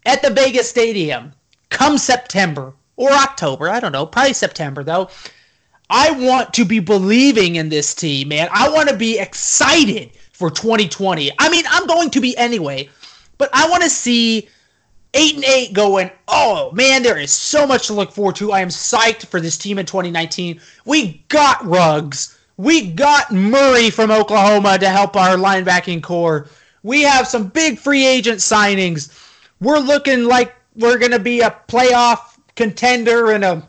[0.07, 1.32] at the Vegas Stadium
[1.68, 3.68] come September or October.
[3.68, 4.07] I don't know.
[4.07, 5.11] Probably September, though.
[5.90, 8.48] I want to be believing in this team, man.
[8.52, 11.30] I want to be excited for 2020.
[11.38, 12.88] I mean, I'm going to be anyway,
[13.38, 14.48] but I want to see
[15.14, 16.11] eight and eight going.
[16.26, 18.52] Oh man, there is so much to look forward to.
[18.52, 20.61] I am psyched for this team in 2019.
[20.84, 22.36] We got Ruggs.
[22.57, 26.48] We got Murray from Oklahoma to help our linebacking core.
[26.82, 29.26] We have some big free agent signings.
[29.61, 33.66] We're looking like we're going to be a playoff contender and a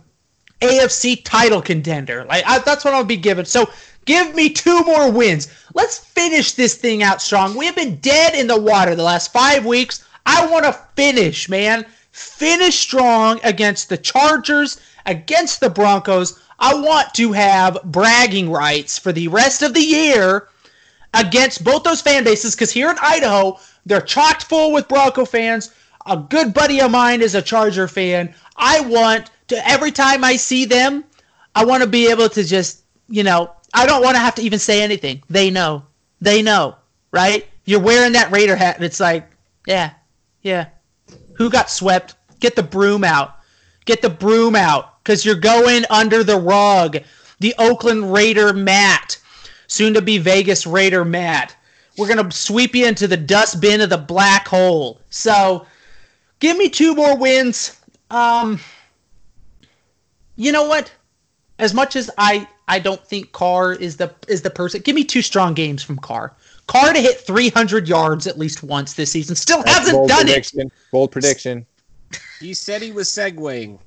[0.61, 2.25] AFC title contender.
[2.25, 3.45] Like I, that's what I'll be given.
[3.45, 3.69] So
[4.05, 5.47] give me two more wins.
[5.73, 7.55] Let's finish this thing out strong.
[7.55, 10.03] We have been dead in the water the last five weeks.
[10.25, 11.85] I want to finish, man.
[12.11, 16.39] Finish strong against the Chargers, against the Broncos.
[16.59, 20.47] I want to have bragging rights for the rest of the year
[21.13, 25.73] against both those fan bases because here in Idaho, they're chocked full with Bronco fans.
[26.05, 28.33] A good buddy of mine is a Charger fan.
[28.55, 31.03] I want to, every time I see them,
[31.55, 34.41] I want to be able to just, you know, I don't want to have to
[34.41, 35.23] even say anything.
[35.29, 35.83] They know.
[36.21, 36.75] They know,
[37.11, 37.47] right?
[37.65, 39.29] You're wearing that Raider hat, and it's like,
[39.65, 39.93] yeah,
[40.41, 40.67] yeah.
[41.33, 42.15] Who got swept?
[42.39, 43.35] Get the broom out.
[43.85, 46.97] Get the broom out because you're going under the rug.
[47.39, 49.17] The Oakland Raider mat,
[49.67, 51.55] soon to be Vegas Raider mat.
[51.97, 55.01] We're going to sweep you into the dustbin of the black hole.
[55.09, 55.65] So
[56.39, 57.79] give me two more wins.
[58.11, 58.59] Um,
[60.35, 60.91] you know what?
[61.59, 64.81] As much as I I don't think Carr is the is the person.
[64.81, 66.33] Give me two strong games from Carr.
[66.67, 69.35] Carr to hit 300 yards at least once this season.
[69.35, 70.71] Still That's a hasn't bold done prediction.
[70.91, 71.65] Bold prediction.
[72.39, 73.79] He said he was segueing.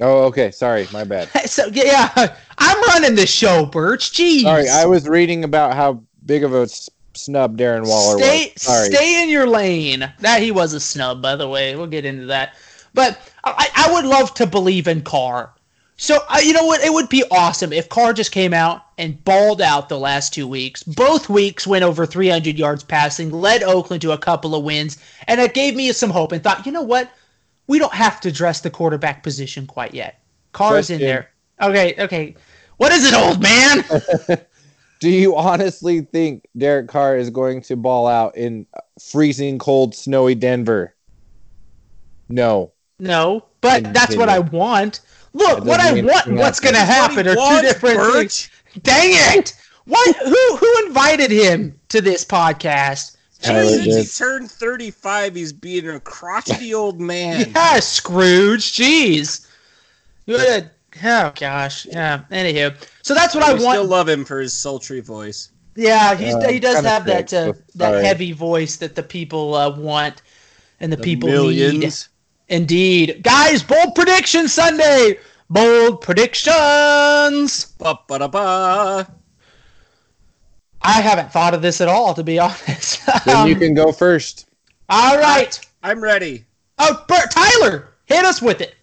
[0.00, 0.50] Oh, okay.
[0.50, 1.28] Sorry, my bad.
[1.46, 4.12] So yeah, I'm running this show, Birch.
[4.12, 4.42] Jeez.
[4.42, 8.62] Sorry, I was reading about how big of a s- snub Darren Waller stay was.
[8.62, 8.86] Sorry.
[8.86, 10.12] stay in your lane.
[10.20, 11.76] That he was a snub, by the way.
[11.76, 12.54] We'll get into that.
[12.94, 15.52] But I, I would love to believe in Carr.
[15.96, 16.82] So you know what?
[16.82, 20.48] It would be awesome if Carr just came out and balled out the last two
[20.48, 20.82] weeks.
[20.82, 24.96] Both weeks went over 300 yards passing, led Oakland to a couple of wins,
[25.28, 26.32] and it gave me some hope.
[26.32, 27.10] And thought, you know what?
[27.66, 30.22] We don't have to address the quarterback position quite yet.
[30.52, 31.30] Carr's in there.
[31.60, 32.34] Okay, okay.
[32.78, 33.84] What is it, old man?
[35.00, 38.66] Do you honestly think Derek Carr is going to ball out in
[39.00, 40.94] freezing cold, snowy Denver?
[42.28, 42.72] No.
[42.98, 44.28] No, but Didn't that's say what.
[44.28, 45.00] I want.
[45.32, 48.12] Look, That what I mean want and what's going to happen are two What, different
[48.12, 48.50] things.
[48.82, 49.56] Dang it!
[49.86, 50.16] What?
[50.16, 53.16] Who who invited him to this podcast?
[53.40, 57.50] Tyler Ever since he turned 35, he's being a crotchety old man.
[57.54, 58.72] Yeah, Scrooge.
[58.72, 59.46] Jeez.
[61.00, 61.08] Good.
[61.08, 61.86] Oh gosh.
[61.86, 62.22] Yeah.
[62.30, 63.76] Anywho, so that's what I we want.
[63.76, 65.50] still love him for his sultry voice.
[65.76, 69.70] yeah, he's, Uh, he does have that uh, that heavy voice that the people uh,
[69.76, 70.22] want
[70.80, 71.34] and the, The people need.
[71.36, 72.08] millions.
[72.48, 73.62] Indeed, guys.
[73.62, 75.18] Bold prediction Sunday.
[75.48, 77.66] Bold predictions.
[77.78, 79.08] Ba-ba-da-ba.
[80.82, 83.00] I haven't thought of this at all, to be honest.
[83.24, 84.46] Then you Um, can go first.
[84.88, 85.60] all right.
[85.82, 86.44] I'm ready.
[86.78, 88.74] Oh, Bert, Tyler, hit us with it.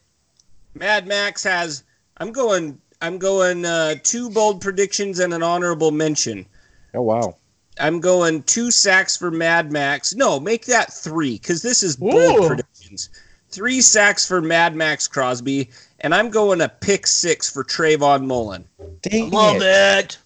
[0.76, 1.84] Mad Max has.
[2.18, 2.80] I'm going.
[3.01, 3.65] I'm going.
[3.65, 6.45] Uh, two bold predictions and an honorable mention.
[6.93, 7.36] Oh wow.
[7.80, 10.15] I'm going two sacks for Mad Max.
[10.15, 12.47] No, make that three because this is bold Ooh.
[12.47, 13.09] predictions.
[13.49, 18.68] Three sacks for Mad Max Crosby, and I'm going a pick six for Trayvon Mullen.
[19.03, 20.18] Dang Love it.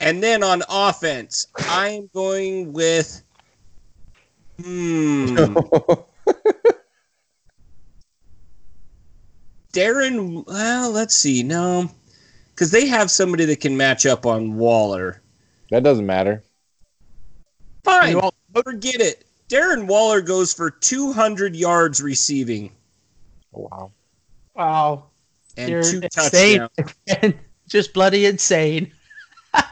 [0.00, 3.22] And then on offense, I'm going with.
[4.62, 5.36] Hmm.
[9.72, 10.46] Darren.
[10.46, 11.42] Well, let's see.
[11.42, 11.90] No,
[12.50, 15.20] because they have somebody that can match up on Waller.
[15.70, 16.42] that doesn't matter.
[17.84, 18.10] Fine.
[18.10, 19.24] You won't- Forget it.
[19.48, 22.72] Darren Waller goes for 200 yards receiving.
[23.54, 23.92] Oh, wow.
[24.54, 25.04] Wow.
[25.56, 26.68] and You're two insane.
[27.06, 27.34] touchdowns.
[27.68, 28.92] Just bloody insane.
[29.54, 29.66] I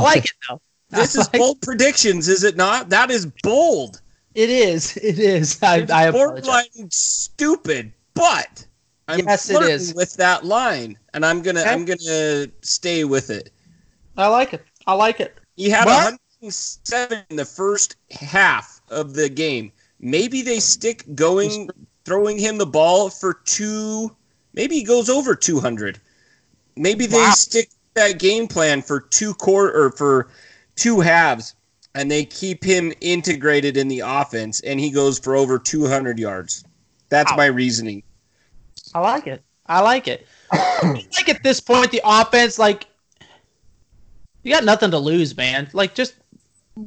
[0.00, 0.60] like it though.
[0.90, 2.88] This I is like- bold predictions, is it not?
[2.90, 4.00] That is bold.
[4.34, 4.96] It is.
[4.96, 5.60] It is.
[5.62, 6.44] I, It's I apologize.
[6.46, 8.66] borderline stupid, but
[9.08, 9.94] I'm Yes, it is.
[9.94, 11.70] with that line, and I'm gonna Okay.
[11.70, 13.50] I'm gonna stay with it.
[14.16, 14.62] I like it.
[14.86, 15.36] I like it.
[15.56, 19.72] He had But- 107 in the first half of the game.
[19.98, 21.68] Maybe they stick going,
[22.04, 24.14] throwing him the ball for two.
[24.54, 25.98] Maybe he goes over 200.
[26.76, 27.32] Maybe they Wow.
[27.32, 30.28] stick that game plan for two quarter or for
[30.76, 31.54] two halves,
[31.94, 36.64] and they keep him integrated in the offense, and he goes for over 200 yards.
[37.08, 37.36] That's Wow.
[37.38, 38.02] my reasoning.
[38.94, 39.42] I like it.
[39.66, 40.26] I like it.
[40.52, 42.86] I like at this point, the offense, like,
[44.42, 45.68] you got nothing to lose, man.
[45.72, 46.14] Like, just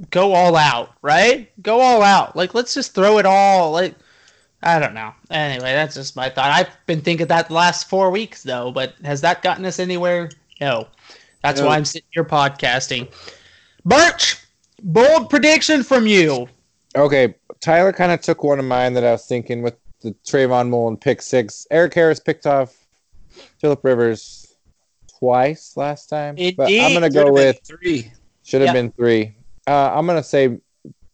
[0.10, 1.50] go all out, right?
[1.62, 2.36] Go all out.
[2.36, 3.72] Like, let's just throw it all.
[3.72, 3.96] Like,
[4.64, 5.14] I don't know.
[5.30, 6.52] Anyway, that's just my thought.
[6.52, 10.30] I've been thinking that the last four weeks, though, but has that gotten us anywhere?
[10.60, 10.88] No.
[11.42, 11.68] That's No.
[11.68, 13.12] why I'm sitting here podcasting.
[13.86, 14.38] Birch,
[14.82, 16.48] bold prediction from you.
[16.96, 20.70] Okay, Tyler kind of took one of mine that I was thinking with the Trayvon
[20.70, 21.66] Mullen pick six.
[21.72, 22.76] Erik Harris picked off
[23.60, 24.56] Philip Rivers
[25.20, 28.12] twice last time, but I'm gonna go with three.
[28.44, 29.36] should have been three.
[29.66, 30.60] Uh, I'm gonna say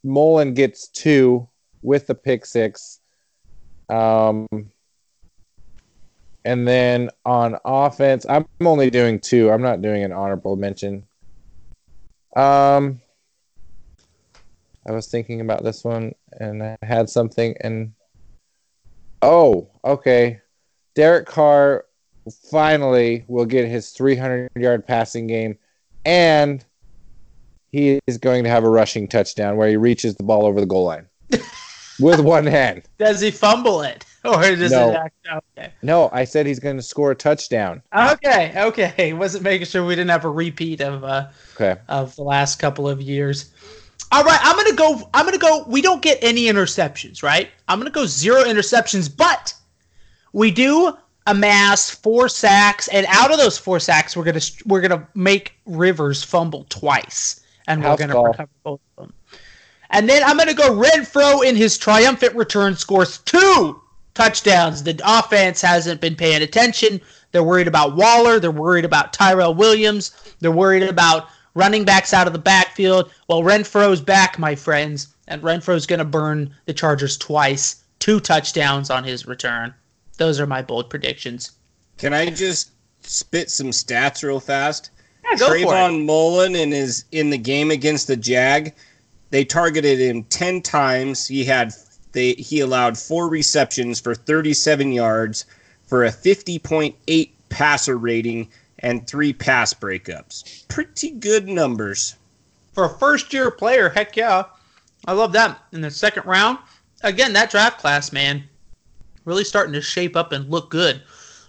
[0.04, 1.48] Mullen gets two
[1.82, 3.00] with the pick six.
[3.90, 4.48] Um,
[6.44, 9.52] and then on offense, I'm only doing two.
[9.52, 11.06] I'm not doing an honorable mention.
[12.36, 13.02] Um,
[14.88, 17.94] I was thinking about this one and I had something and
[19.22, 20.39] oh, okay.
[20.95, 21.86] Derek Carr
[22.51, 25.57] finally will get his 300 yard passing game
[26.05, 26.63] and
[27.72, 30.65] he is going to have a rushing touchdown where he reaches the ball over the
[30.65, 31.07] goal line
[31.99, 32.84] with one hand.
[32.97, 34.05] Does he fumble it?
[34.26, 34.89] Or does No.
[34.91, 35.15] it act
[35.57, 35.72] okay?
[35.82, 37.82] No, I said he's going to score a touchdown.
[37.95, 39.13] Okay, okay.
[39.13, 41.80] Wasn't making sure we didn't have a repeat of uh Okay.
[41.88, 43.53] of the last couple of years.
[44.12, 45.10] All right, I'm gonna go.
[45.14, 45.66] I'm gonna go.
[45.68, 47.49] We don't get any interceptions, right?
[47.68, 49.53] I'm gonna go zero interceptions, but
[50.34, 50.97] we do
[51.28, 56.24] amass four sacks, and out of those four sacks, we're gonna we're gonna make Rivers
[56.24, 58.26] fumble twice, and we're gonna call.
[58.26, 59.14] recover both of them.
[59.91, 63.80] And then I'm gonna go Renfrow in his triumphant return scores two
[64.16, 64.84] touchdowns.
[64.84, 66.99] The offense hasn't been paying attention.
[67.32, 68.39] They're worried about Waller.
[68.39, 70.12] They're worried about Tyrell Williams.
[70.39, 71.30] They're worried about
[71.60, 73.12] running backs out of the backfield.
[73.28, 77.84] Well, Renfrow's back, my friends, and Renfrow's going to burn the Chargers twice.
[77.99, 79.74] Two touchdowns on his return.
[80.18, 81.51] Those are my bold predictions.
[81.97, 84.89] Can I just spit some stats real fast?
[85.24, 85.66] Yeah, go for it.
[85.66, 88.74] Trayvon Mullen in his in the game against the Jag,
[89.30, 91.28] they targeted him ten times.
[91.28, 91.74] He had
[92.14, 95.45] they he allowed four receptions for 37 yards
[95.84, 98.49] for a 50.8 passer rating
[98.80, 100.67] and three pass breakups.
[100.67, 102.15] Pretty good numbers.
[102.73, 104.43] For a first year player, heck yeah.
[105.05, 105.59] I love that.
[105.71, 106.59] In the second round,
[107.03, 108.43] again, that draft class, man,
[109.25, 111.01] really starting to shape up and look good.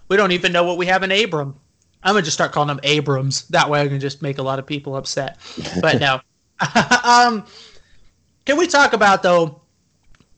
[0.07, 1.55] We don't even know what we have in Abram.
[2.03, 3.47] I'm gonna just start calling him Abrams.
[3.49, 5.37] That way, I can just make a lot of people upset.
[5.81, 6.21] But no.
[7.03, 7.45] um,
[8.45, 9.61] can we talk about though?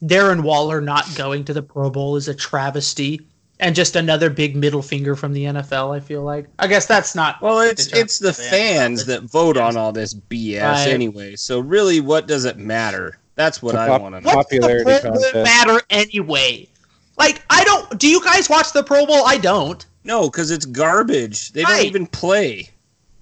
[0.03, 3.21] Darren Waller not going to the Pro Bowl is a travesty
[3.59, 5.95] and just another big middle finger from the NFL.
[5.95, 6.47] I feel like.
[6.59, 7.41] I guess that's not.
[7.41, 8.49] Well, it's it's the fans.
[8.49, 10.87] fans that vote on all this BS Right.
[10.89, 11.35] anyway.
[11.35, 13.19] So really, what does it matter?
[13.35, 14.35] That's what It's a I pop- want to know.
[14.35, 15.35] What's Popularity the Pro Bowl contest.
[15.43, 16.67] matter anyway?
[17.17, 17.99] Like, I don't.
[17.99, 19.25] Do you guys watch the Pro Bowl?
[19.25, 19.85] I don't.
[20.03, 21.51] No, because it's garbage.
[21.53, 21.77] They Right.
[21.77, 22.69] don't even play.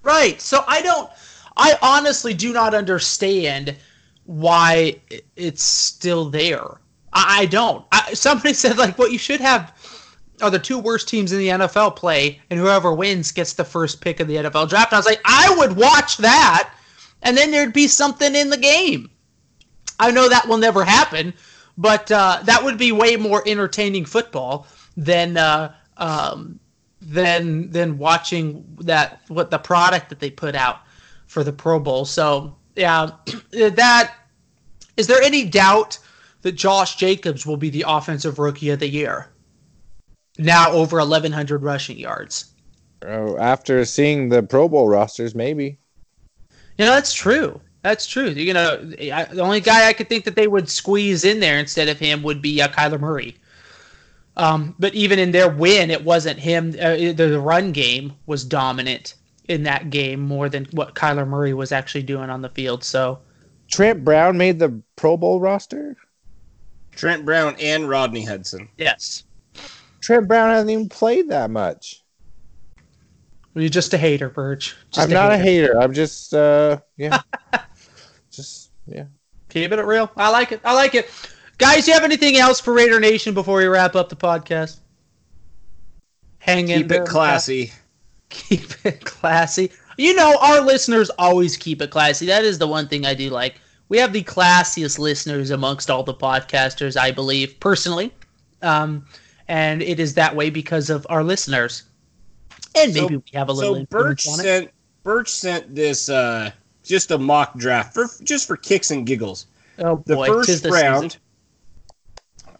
[0.02, 0.40] Right.
[0.40, 1.08] So I don't.
[1.56, 3.76] I honestly do not understand
[4.24, 4.96] why
[5.36, 6.80] it's still there.
[7.12, 7.84] I, I don't.
[7.92, 9.72] I, somebody said like, what you should have
[10.42, 14.00] are the two worst teams in the NFL play, and whoever wins gets the first
[14.00, 14.92] pick of the NFL draft.
[14.92, 16.72] I was like, I would watch that,
[17.22, 19.10] and then there'd be something in the game.
[19.98, 21.32] I know that will never happen,
[21.78, 24.66] but uh, that would be way more entertaining football
[24.96, 26.58] than uh, um,
[27.00, 30.80] than than watching that what the product that they put out
[31.26, 32.04] for the Pro Bowl.
[32.04, 33.10] So yeah,
[33.50, 34.14] that
[34.96, 35.98] is there any doubt
[36.42, 39.28] that Josh Jacobs will be the offensive rookie of the year?
[40.38, 42.52] Now over 1,100 rushing yards.
[43.04, 45.78] Oh, after seeing the Pro Bowl rosters, maybe.
[46.78, 47.60] You know that's true.
[47.82, 48.28] That's true.
[48.28, 51.58] You know, I, the only guy I could think that they would squeeze in there
[51.58, 53.36] instead of him would be uh, Kyler Murray.
[54.36, 56.74] Um, but even in their win, it wasn't him.
[56.80, 59.14] Uh, the, the run game was dominant
[59.48, 62.84] in that game more than what Kyler Murray was actually doing on the field.
[62.84, 63.18] So
[63.68, 65.96] Trent Brown made the Pro Bowl roster.
[66.92, 68.68] Trent Brown and Rodney Hudson.
[68.78, 69.24] yes,
[70.02, 72.02] Trent Brown hasn't even played that much.
[73.54, 74.76] You're just a hater, Birch.
[74.90, 75.80] Just I'm not a hater.
[75.80, 77.20] I'm just uh yeah.
[78.30, 79.04] just yeah.
[79.48, 80.10] Keeping it real.
[80.16, 80.60] I like it.
[80.64, 81.10] I like it.
[81.58, 84.80] Guys, you have anything else for Raider Nation before we wrap up the podcast?
[86.38, 87.72] Hang in Keep it classy.
[88.30, 89.70] Keep it classy.
[89.98, 92.26] You know, our listeners always keep it classy.
[92.26, 93.56] That is the one thing I do like.
[93.90, 98.12] We have the classiest listeners amongst all the podcasters, I believe, personally.
[98.62, 99.04] Um,
[99.48, 101.84] and it is that way because of our listeners.
[102.74, 104.42] And So- maybe we have a little So Birch influence on it.
[104.48, 104.70] sent
[105.02, 106.50] Birch sent this uh
[106.84, 109.46] just a mock draft for just for kicks and giggles.
[109.78, 111.20] Oh The boy, 'tis first the round, season.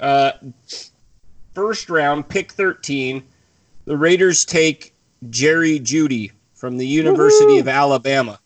[0.01, 0.33] uh,
[1.55, 3.23] first round, pick thirteen.
[3.85, 4.95] The Raiders take
[5.31, 8.39] Jerry Jeudy from the University of Alabama,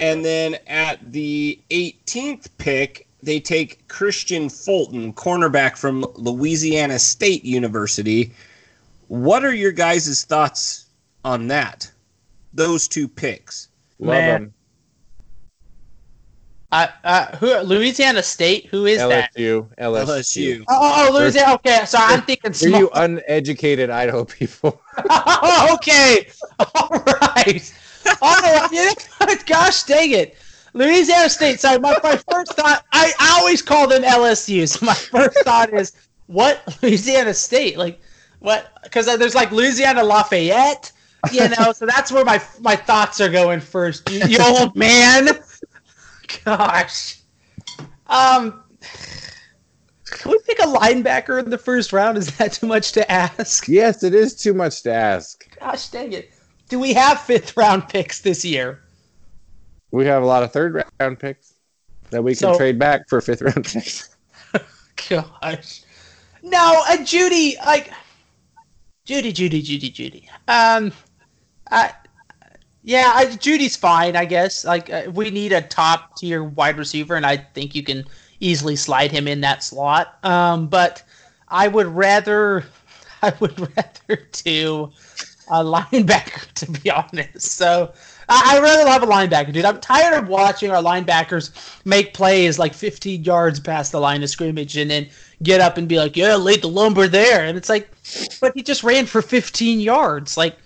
[0.00, 8.32] and then at the 18th pick, they take Kristian Fulton, cornerback from Louisiana State University.
[9.08, 10.86] What are your guys' thoughts
[11.24, 11.90] on that?
[12.52, 13.68] Those two picks.
[13.98, 14.42] Love Man.
[14.42, 14.54] him.
[16.72, 17.58] Uh, uh, who?
[17.62, 18.66] Louisiana State.
[18.66, 19.34] Who is that?
[19.34, 19.66] LSU.
[19.76, 20.04] LSU.
[20.06, 20.64] LSU.
[20.68, 21.54] Oh, oh, Louisiana.
[21.54, 22.80] Okay, so I'm thinking For small.
[22.80, 24.80] you uneducated Idaho people.
[25.10, 26.28] oh, okay.
[26.60, 27.74] All right.
[28.22, 28.68] All right.
[28.70, 28.84] You
[29.26, 30.36] know, gosh dang it.
[30.72, 31.60] Louisiana State.
[31.60, 34.68] Sorry, my, my first thought, I, I always call them LSU.
[34.68, 35.92] So my first thought is,
[36.26, 36.62] what?
[36.82, 37.76] Louisiana State?
[37.76, 38.00] Like,
[38.38, 38.72] what?
[38.82, 40.92] Because there's like Louisiana Lafayette,
[41.32, 44.08] you know, so that's where my my thoughts are going first.
[44.10, 45.28] You, you old man.
[46.44, 47.18] Gosh.
[48.06, 48.62] Um,
[50.06, 52.18] can we pick a linebacker in the first round?
[52.18, 53.68] Is that too much to ask?
[53.68, 55.46] yes, it is too much to ask.
[55.58, 56.30] Gosh dang it.
[56.68, 58.80] Do we have fifth round picks this year?
[59.90, 61.54] We have a lot of third round picks
[62.10, 64.14] that we can So- trade back for fifth round picks.
[65.08, 65.82] Gosh.
[66.42, 67.90] No, uh, Judy, like
[69.04, 70.28] Judy, Judy, Judy, Judy.
[70.48, 70.92] Um,
[71.70, 71.92] I,
[72.82, 74.64] yeah, I, Jeudy's fine, I guess.
[74.64, 78.04] Like uh, we need a top tier wide receiver, and I think you can
[78.40, 80.18] easily slide him in that slot.
[80.24, 81.02] Um, but
[81.48, 82.64] I would rather,
[83.22, 84.90] I would rather do
[85.50, 87.52] a linebacker, to be honest.
[87.52, 87.92] So
[88.30, 89.64] I, I'd rather have a linebacker, dude.
[89.64, 91.50] I'm tired of watching our linebackers
[91.84, 95.08] make plays like 15 yards past the line of scrimmage and then
[95.42, 97.44] get up and be like, yeah, laid the lumber there.
[97.44, 97.90] And it's like,
[98.40, 100.36] but he just ran for 15 yards.
[100.36, 100.56] Like,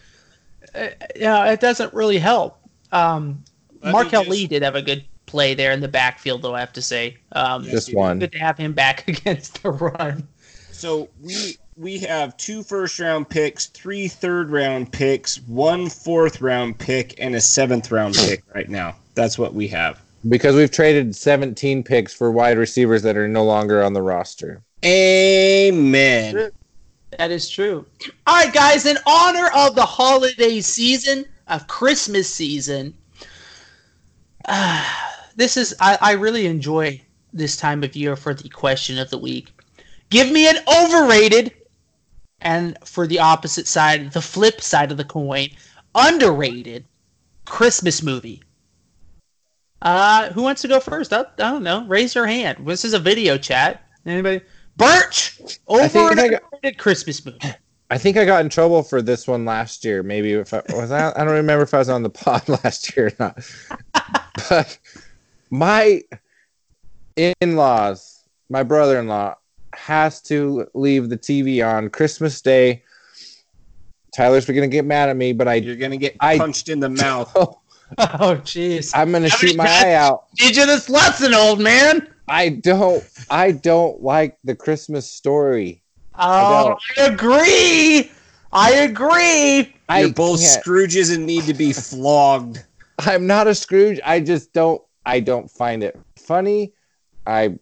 [0.74, 2.60] uh, you know, it doesn't really help.
[2.92, 3.42] Um,
[3.80, 6.54] Let me Marquel just- Lee did have a good play there in the backfield, though,
[6.54, 7.16] I have to say.
[7.32, 8.18] Um, Yes, Just one.
[8.18, 10.28] Good to have him back against the run.
[10.70, 16.78] So we we have two first round picks, three third round picks, one fourth round
[16.78, 18.96] pick, and a seventh round pick right now.
[19.14, 20.00] That's what we have.
[20.28, 24.62] Because we've traded 17 picks for wide receivers that are no longer on the roster.
[24.84, 26.50] Amen.
[27.18, 27.84] That is true.
[28.26, 32.94] All right, guys, in honor of the holiday season, of Christmas season,
[34.46, 34.84] uh,
[35.36, 37.00] this is, I, I really enjoy
[37.32, 39.52] this time of year for the question of the week.
[40.10, 41.52] Give me an overrated,
[42.44, 45.48] and for the opposite side, the flip side of the coin,
[45.94, 46.84] underrated
[47.46, 48.42] Christmas movie.
[49.82, 51.12] Uh, who wants to go first?
[51.12, 51.84] I, I don't know.
[51.86, 52.66] Raise your hand.
[52.66, 53.82] This is a video chat.
[54.06, 54.42] Anybody?
[54.76, 57.38] Birch, over think and I got- underrated Christmas movie.
[57.90, 60.02] I think I got in trouble for this one last year.
[60.02, 62.96] Maybe if I was I, I don't remember if I was on the pod last
[62.96, 63.38] year or not.
[64.48, 64.78] but
[65.50, 66.02] my
[67.14, 69.34] in-laws, my brother-in-law
[69.76, 72.82] has to leave the TV on Christmas Day.
[74.14, 76.88] Tyler's gonna get mad at me, but I You're gonna get I- punched in the
[77.04, 77.32] mouth.
[77.36, 77.56] Oh,
[77.98, 78.92] jeez.
[78.94, 80.26] I'm gonna How shoot my eye out.
[80.36, 82.08] Teach you this lesson, old man.
[82.28, 85.82] I don't I don't like the Christmas story.
[86.16, 88.10] Oh, I, agree.
[88.52, 89.74] I agree.
[89.88, 90.64] I You're both can't.
[90.64, 92.64] Scrooges and need to be flogged.
[93.00, 94.00] I'm not a Scrooge.
[94.04, 96.72] I just don't I don't find it funny.
[97.26, 97.58] I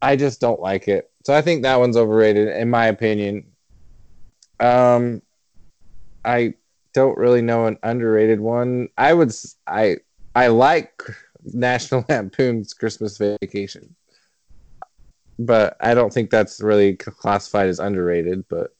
[0.00, 1.10] I just don't like it.
[1.24, 3.46] So I think that one's overrated in my opinion.
[4.60, 5.22] Um
[6.24, 6.54] I
[6.94, 8.88] don't really know an underrated one.
[8.98, 9.32] I would
[9.66, 9.98] I
[10.34, 11.02] I like
[11.44, 13.94] National Lampoon's Christmas Vacation.
[15.38, 18.74] But I don't think that's really classified as underrated, but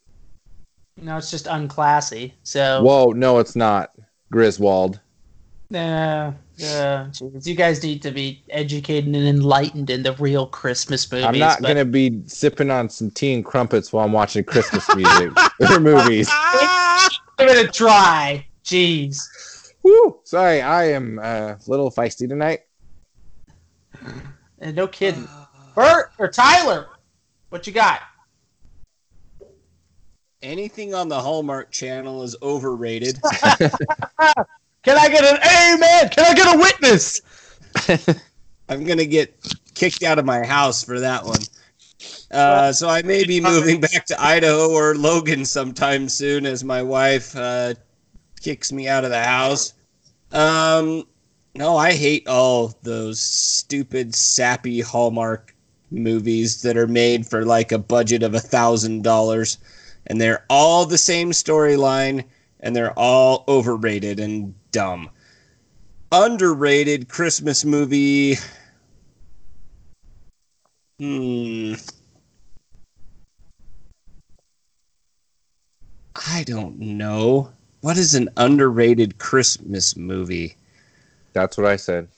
[0.97, 2.33] No, it's just unclassy.
[2.43, 3.93] So, whoa, no it's not.
[4.31, 5.01] Griswold.
[5.75, 6.33] uh,
[6.63, 11.27] uh, geez, you guys need to be educated and enlightened in the real Christmas movies.
[11.27, 14.87] I'm not but- gonna be sipping on some tea and crumpets while I'm watching Christmas
[14.95, 16.29] music or movies.
[17.39, 18.47] give it a try.
[18.65, 19.21] Jeez.
[19.83, 20.21] Woo!
[20.25, 22.61] Sorry, I am uh, a little feisty tonight.
[24.05, 25.29] Uh, no kidding.
[25.75, 26.89] Bert or Tyler,
[27.49, 28.01] what you got?
[30.43, 33.21] Anything on the Hallmark Channel is overrated.
[34.83, 36.09] Can I get an amen?
[36.09, 37.21] Can I get a witness?
[38.69, 39.37] I'm gonna get
[39.75, 41.41] kicked out of my house for that one.
[42.33, 46.83] Uh, so I may be moving back to Idaho or Logan sometime soon as my
[46.83, 47.75] wife uh,
[48.41, 49.75] kicks me out of the house.
[50.33, 51.05] Um,
[51.55, 55.55] no, I hate all those stupid, sappy Hallmark
[55.91, 59.59] movies that are made for like a budget of a thousand dollars,
[60.07, 62.25] and they're all the same storyline,
[62.61, 65.11] and they're all overrated and dumb.
[66.11, 68.37] Underrated Christmas movie.
[70.99, 71.75] Hmm.
[76.15, 77.51] I don't know.
[77.81, 80.57] What is an underrated Christmas movie?
[81.33, 82.09] That's what I said.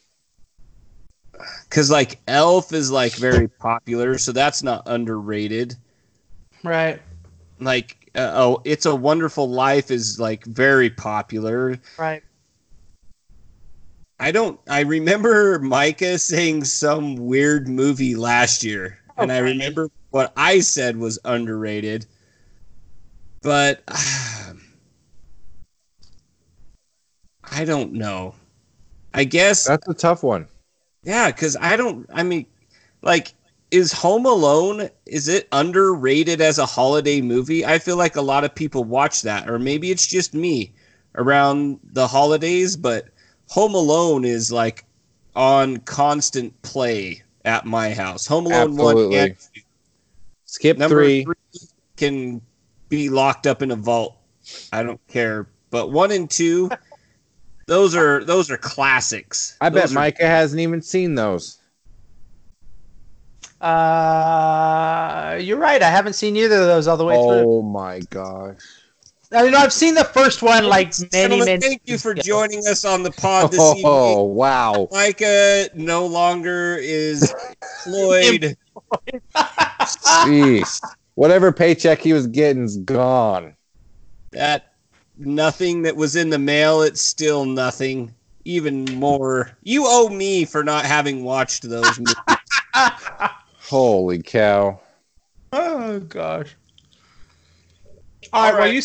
[1.64, 5.76] Because like Elf is like very popular, so that's not underrated.
[6.62, 7.01] Right.
[7.60, 11.78] Like uh, oh, It's a Wonderful Life is like very popular.
[11.98, 12.22] Right.
[14.19, 14.61] I don't.
[14.69, 20.97] I remember Micah saying some weird movie last year, and I remember what I said
[20.97, 22.07] was underrated.
[23.43, 23.82] But
[27.45, 28.35] I don't know.
[29.12, 30.49] I guess That's a tough one.
[31.05, 32.09] yeah, because I don't.
[32.12, 32.47] I mean,
[33.03, 33.35] like,
[33.70, 37.66] is Home Alone is it underrated as a holiday movie?
[37.66, 40.73] I feel like a lot of people watch that, or maybe it's just me
[41.16, 42.77] around the holidays.
[42.77, 43.09] But
[43.49, 44.85] Home Alone is like
[45.37, 48.27] on constant play at my house.
[48.27, 49.19] Home Alone one Absolutely.
[49.19, 49.61] and two.
[50.47, 51.25] Skip number three.
[51.25, 51.35] three
[51.97, 52.41] can
[52.89, 54.16] be locked up in a vault.
[54.73, 55.49] I don't care.
[55.71, 56.71] But one and two,
[57.66, 59.57] those are those are classics.
[59.61, 61.59] I bet are- Micah hasn't even seen those.
[63.61, 65.83] Uh, you're right.
[65.83, 67.45] I haven't seen either of those all the way through.
[67.47, 68.59] Oh my gosh.
[69.32, 71.60] I mean, I've seen the first one like many, many.
[71.60, 72.22] thank you for ago.
[72.22, 73.84] joining us on the pod this Oh, evening.
[73.86, 74.88] Oh wow.
[74.92, 77.34] Micah no longer is
[77.86, 78.56] employed.
[79.36, 80.80] Jeez.
[81.14, 83.56] Whatever paycheck he was getting's gone.
[84.32, 84.74] that
[85.16, 88.14] nothing that was in the mail, it's still nothing.
[88.44, 89.56] Even more.
[89.62, 92.14] You owe me for not having watched those movies.
[93.62, 94.80] Holy cow.
[95.52, 96.55] Oh gosh.
[98.32, 98.59] All uh, right.
[98.59, 98.82] Well, you.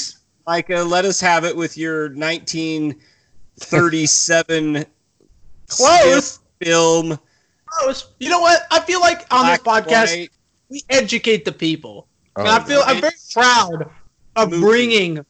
[0.49, 4.85] S- Micah, let us have it with your 1937
[5.67, 6.39] Close.
[6.61, 7.19] film.
[7.65, 8.07] Close.
[8.19, 8.61] You know what?
[8.71, 10.29] I feel like on this black and podcast white.
[10.69, 12.07] we educate the people.
[12.35, 13.89] Oh, and I feel I'm very proud
[14.35, 14.61] of Movie.
[14.61, 15.25] bringing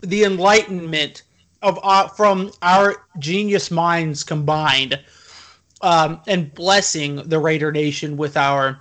[0.00, 1.22] the enlightenment
[1.62, 5.00] of our, from our genius minds combined,
[5.80, 8.80] um, and blessing the Raider Nation with our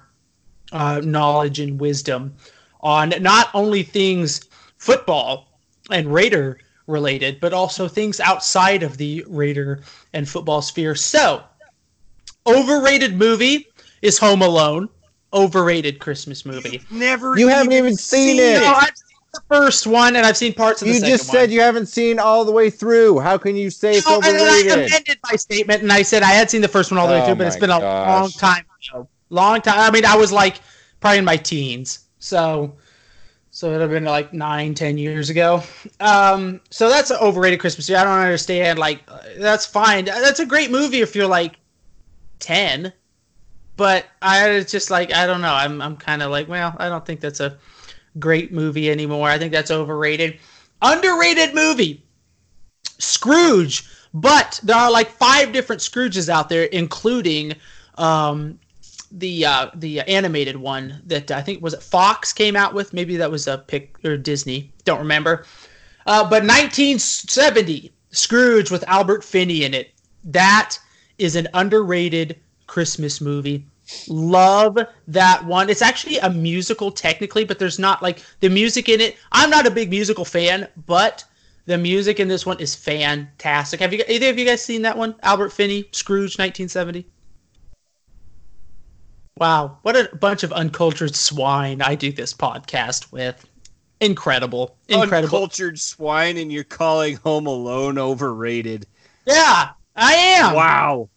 [0.71, 2.35] uh, knowledge and wisdom
[2.81, 4.41] on not only things
[4.83, 5.47] football
[5.89, 9.81] and Raider related, but also things outside of the Raider
[10.11, 10.93] and football sphere.
[10.93, 11.41] So,
[12.45, 13.67] overrated movie
[14.01, 14.89] is Home Alone.
[15.33, 16.81] Overrated Christmas movie.
[16.91, 18.61] Never You haven't even seen it.
[18.61, 21.29] No, I've seen the first one, and I've seen parts of the You second just
[21.31, 21.51] said one.
[21.51, 23.19] you haven't seen all the way through.
[23.19, 24.89] How can you say it's No, and then I overrated?
[24.89, 27.21] amended my statement, and I said I had seen the first one all the way
[27.21, 28.07] Oh through, but it's been a gosh.
[28.09, 29.07] long time ago.
[29.29, 29.79] Long time.
[29.79, 30.59] I mean, I was like
[30.99, 32.75] probably in my teens, so
[33.55, 35.61] so it'd have been like nine, ten years ago.
[35.99, 37.97] Um, so that's an overrated Christmas movie.
[37.97, 38.79] I don't understand.
[38.79, 40.05] Like, uh, that's fine.
[40.05, 41.57] That's a great movie if you're like
[42.39, 42.91] ten,
[43.77, 45.53] but I it's just like I don't know.
[45.53, 47.59] I'm I'm kind of like, well, I don't think that's a
[48.17, 49.29] great movie anymore.
[49.29, 50.39] I think that's overrated.
[50.81, 52.03] Underrated movie.
[52.97, 57.53] Scrooge, but there are like five different Scrooges out there, including
[57.99, 58.59] um,
[59.13, 62.93] the uh, the animated one that I think was it Fox came out with.
[62.93, 64.71] Maybe that was a pick or Disney.
[64.85, 65.45] Don't remember.
[66.05, 69.91] Uh, but 1970 Scrooge with Albert Finney in it.
[70.23, 70.77] That
[71.17, 73.65] is an underrated Christmas movie.
[74.07, 75.69] Love that one.
[75.69, 79.17] It's actually a musical technically, but there's not like the music in it.
[79.31, 81.23] I'm not a big musical fan, but
[81.65, 83.79] the music in this one is fantastic.
[83.79, 85.15] Have you either of you guys seen that one?
[85.21, 87.05] Albert Finney, Scrooge, 1970.
[89.43, 93.45] Wow, what a bunch of uncultured swine I do this podcast with.
[93.99, 95.35] Incredible, incredible.
[95.35, 98.87] Uncultured swine, and you're calling Home Alone overrated.
[99.25, 100.53] Yeah, I am.
[100.53, 101.09] Wow.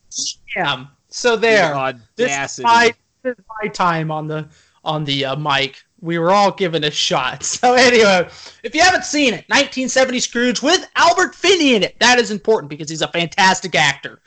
[0.56, 0.88] I am.
[1.06, 1.72] So there.
[1.72, 2.92] The This is my
[3.22, 4.48] this is my time on the
[4.84, 5.84] on the uh, mic.
[6.00, 7.44] We were all given a shot.
[7.44, 8.28] So anyway,
[8.64, 11.94] if you haven't seen it, 1970 Scrooge with Albert Finney in it.
[12.00, 14.20] That is important because he's a fantastic actor.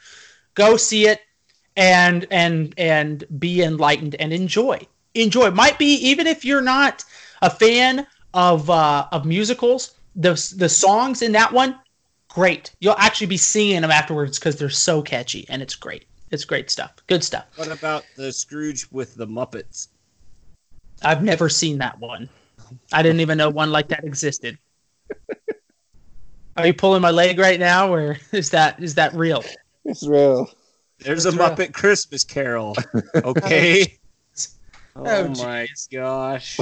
[0.56, 1.20] Go see it
[1.80, 4.86] and and and be enlightened and enjoy.
[5.16, 5.50] Enjoy.
[5.50, 7.04] Might be even if you're not
[7.42, 11.80] a fan of uh, of musicals, the the songs in that one,
[12.28, 12.76] great.
[12.82, 16.06] You'll actually be singing them afterwards because they're so catchy and it's great.
[16.32, 16.92] It's great stuff.
[17.08, 17.46] Good stuff.
[17.56, 19.88] What about the Scrooge with the Muppets?
[21.02, 22.30] I've never seen that one.
[22.92, 24.58] I didn't even know one like that existed.
[26.58, 29.46] Are you pulling my leg right now, or is that is that real?
[29.86, 30.52] It's real.
[31.00, 31.58] There's That's a right.
[31.58, 32.76] Muppet Christmas Carol.
[33.16, 33.98] Okay.
[34.96, 36.58] oh, Oh, my gosh.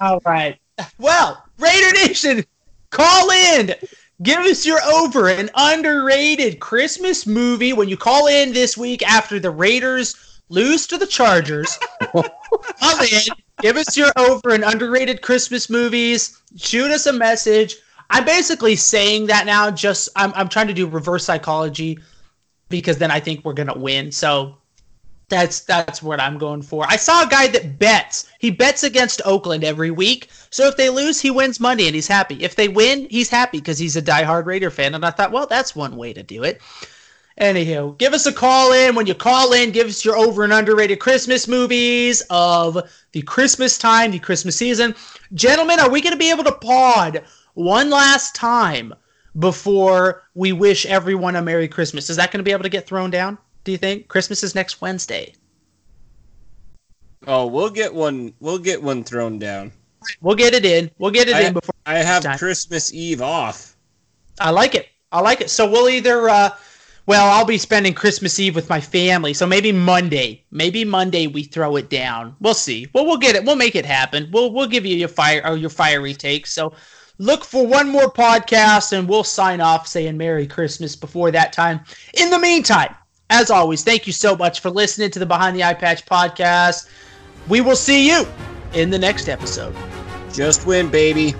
[0.00, 0.58] All right.
[0.98, 2.44] Well, Raider Nation,
[2.90, 3.74] call in.
[4.22, 9.38] Give us your over an underrated Christmas movie when you call in this week after
[9.40, 11.78] the Raiders lose to the Chargers.
[12.12, 12.24] call
[13.00, 13.22] in.
[13.62, 16.38] Give us your over and underrated Christmas movies.
[16.56, 17.76] Shoot us a message.
[18.10, 19.70] I'm basically saying that now.
[19.70, 21.98] Just I'm I'm trying to do reverse psychology
[22.70, 24.10] because then I think we're gonna win.
[24.10, 24.56] So
[25.30, 26.84] that's that's what I'm going for.
[26.88, 28.28] I saw a guy that bets.
[28.38, 30.28] He bets against Oakland every week.
[30.50, 32.42] So if they lose, he wins money and he's happy.
[32.42, 34.94] If they win, he's happy because he's a diehard Raider fan.
[34.94, 36.60] And I thought, well, that's one way to do it.
[37.40, 38.94] Anywho, give us a call in.
[38.94, 43.78] When you call in, give us your over and underrated Christmas movies of the Christmas
[43.78, 44.94] time, the Christmas season.
[45.32, 47.22] Gentlemen, are we going to be able to pod
[47.54, 48.92] one last time
[49.38, 52.10] before we wish everyone a Merry Christmas?
[52.10, 53.38] Is that going to be able to get thrown down?
[53.64, 55.34] Do you think Christmas is next Wednesday?
[57.26, 58.32] Oh, we'll get one.
[58.40, 59.72] We'll get one thrown down.
[60.22, 60.90] We'll get it in.
[60.98, 61.74] We'll get it I- in before.
[61.86, 62.38] I have Time.
[62.38, 63.76] Christmas Eve off.
[64.40, 64.88] I like it.
[65.12, 65.50] I like it.
[65.50, 66.50] So we'll either, uh,
[67.06, 69.34] well, I'll be spending Christmas Eve with my family.
[69.34, 72.36] So maybe Monday, maybe Monday we throw it down.
[72.40, 72.86] We'll see.
[72.94, 73.44] Well, we'll get it.
[73.44, 74.30] We'll make it happen.
[74.32, 76.52] We'll we'll give you your fire or your fiery takes.
[76.52, 76.72] So
[77.20, 81.80] look for one more podcast and we'll sign off saying Merry Christmas before that time.
[82.14, 82.94] In the meantime,
[83.28, 86.88] as always, thank you so much for listening to the Behind the Eye Patch podcast.
[87.46, 88.26] We will see you
[88.72, 89.76] in the next episode.
[90.32, 91.34] Just win, baby.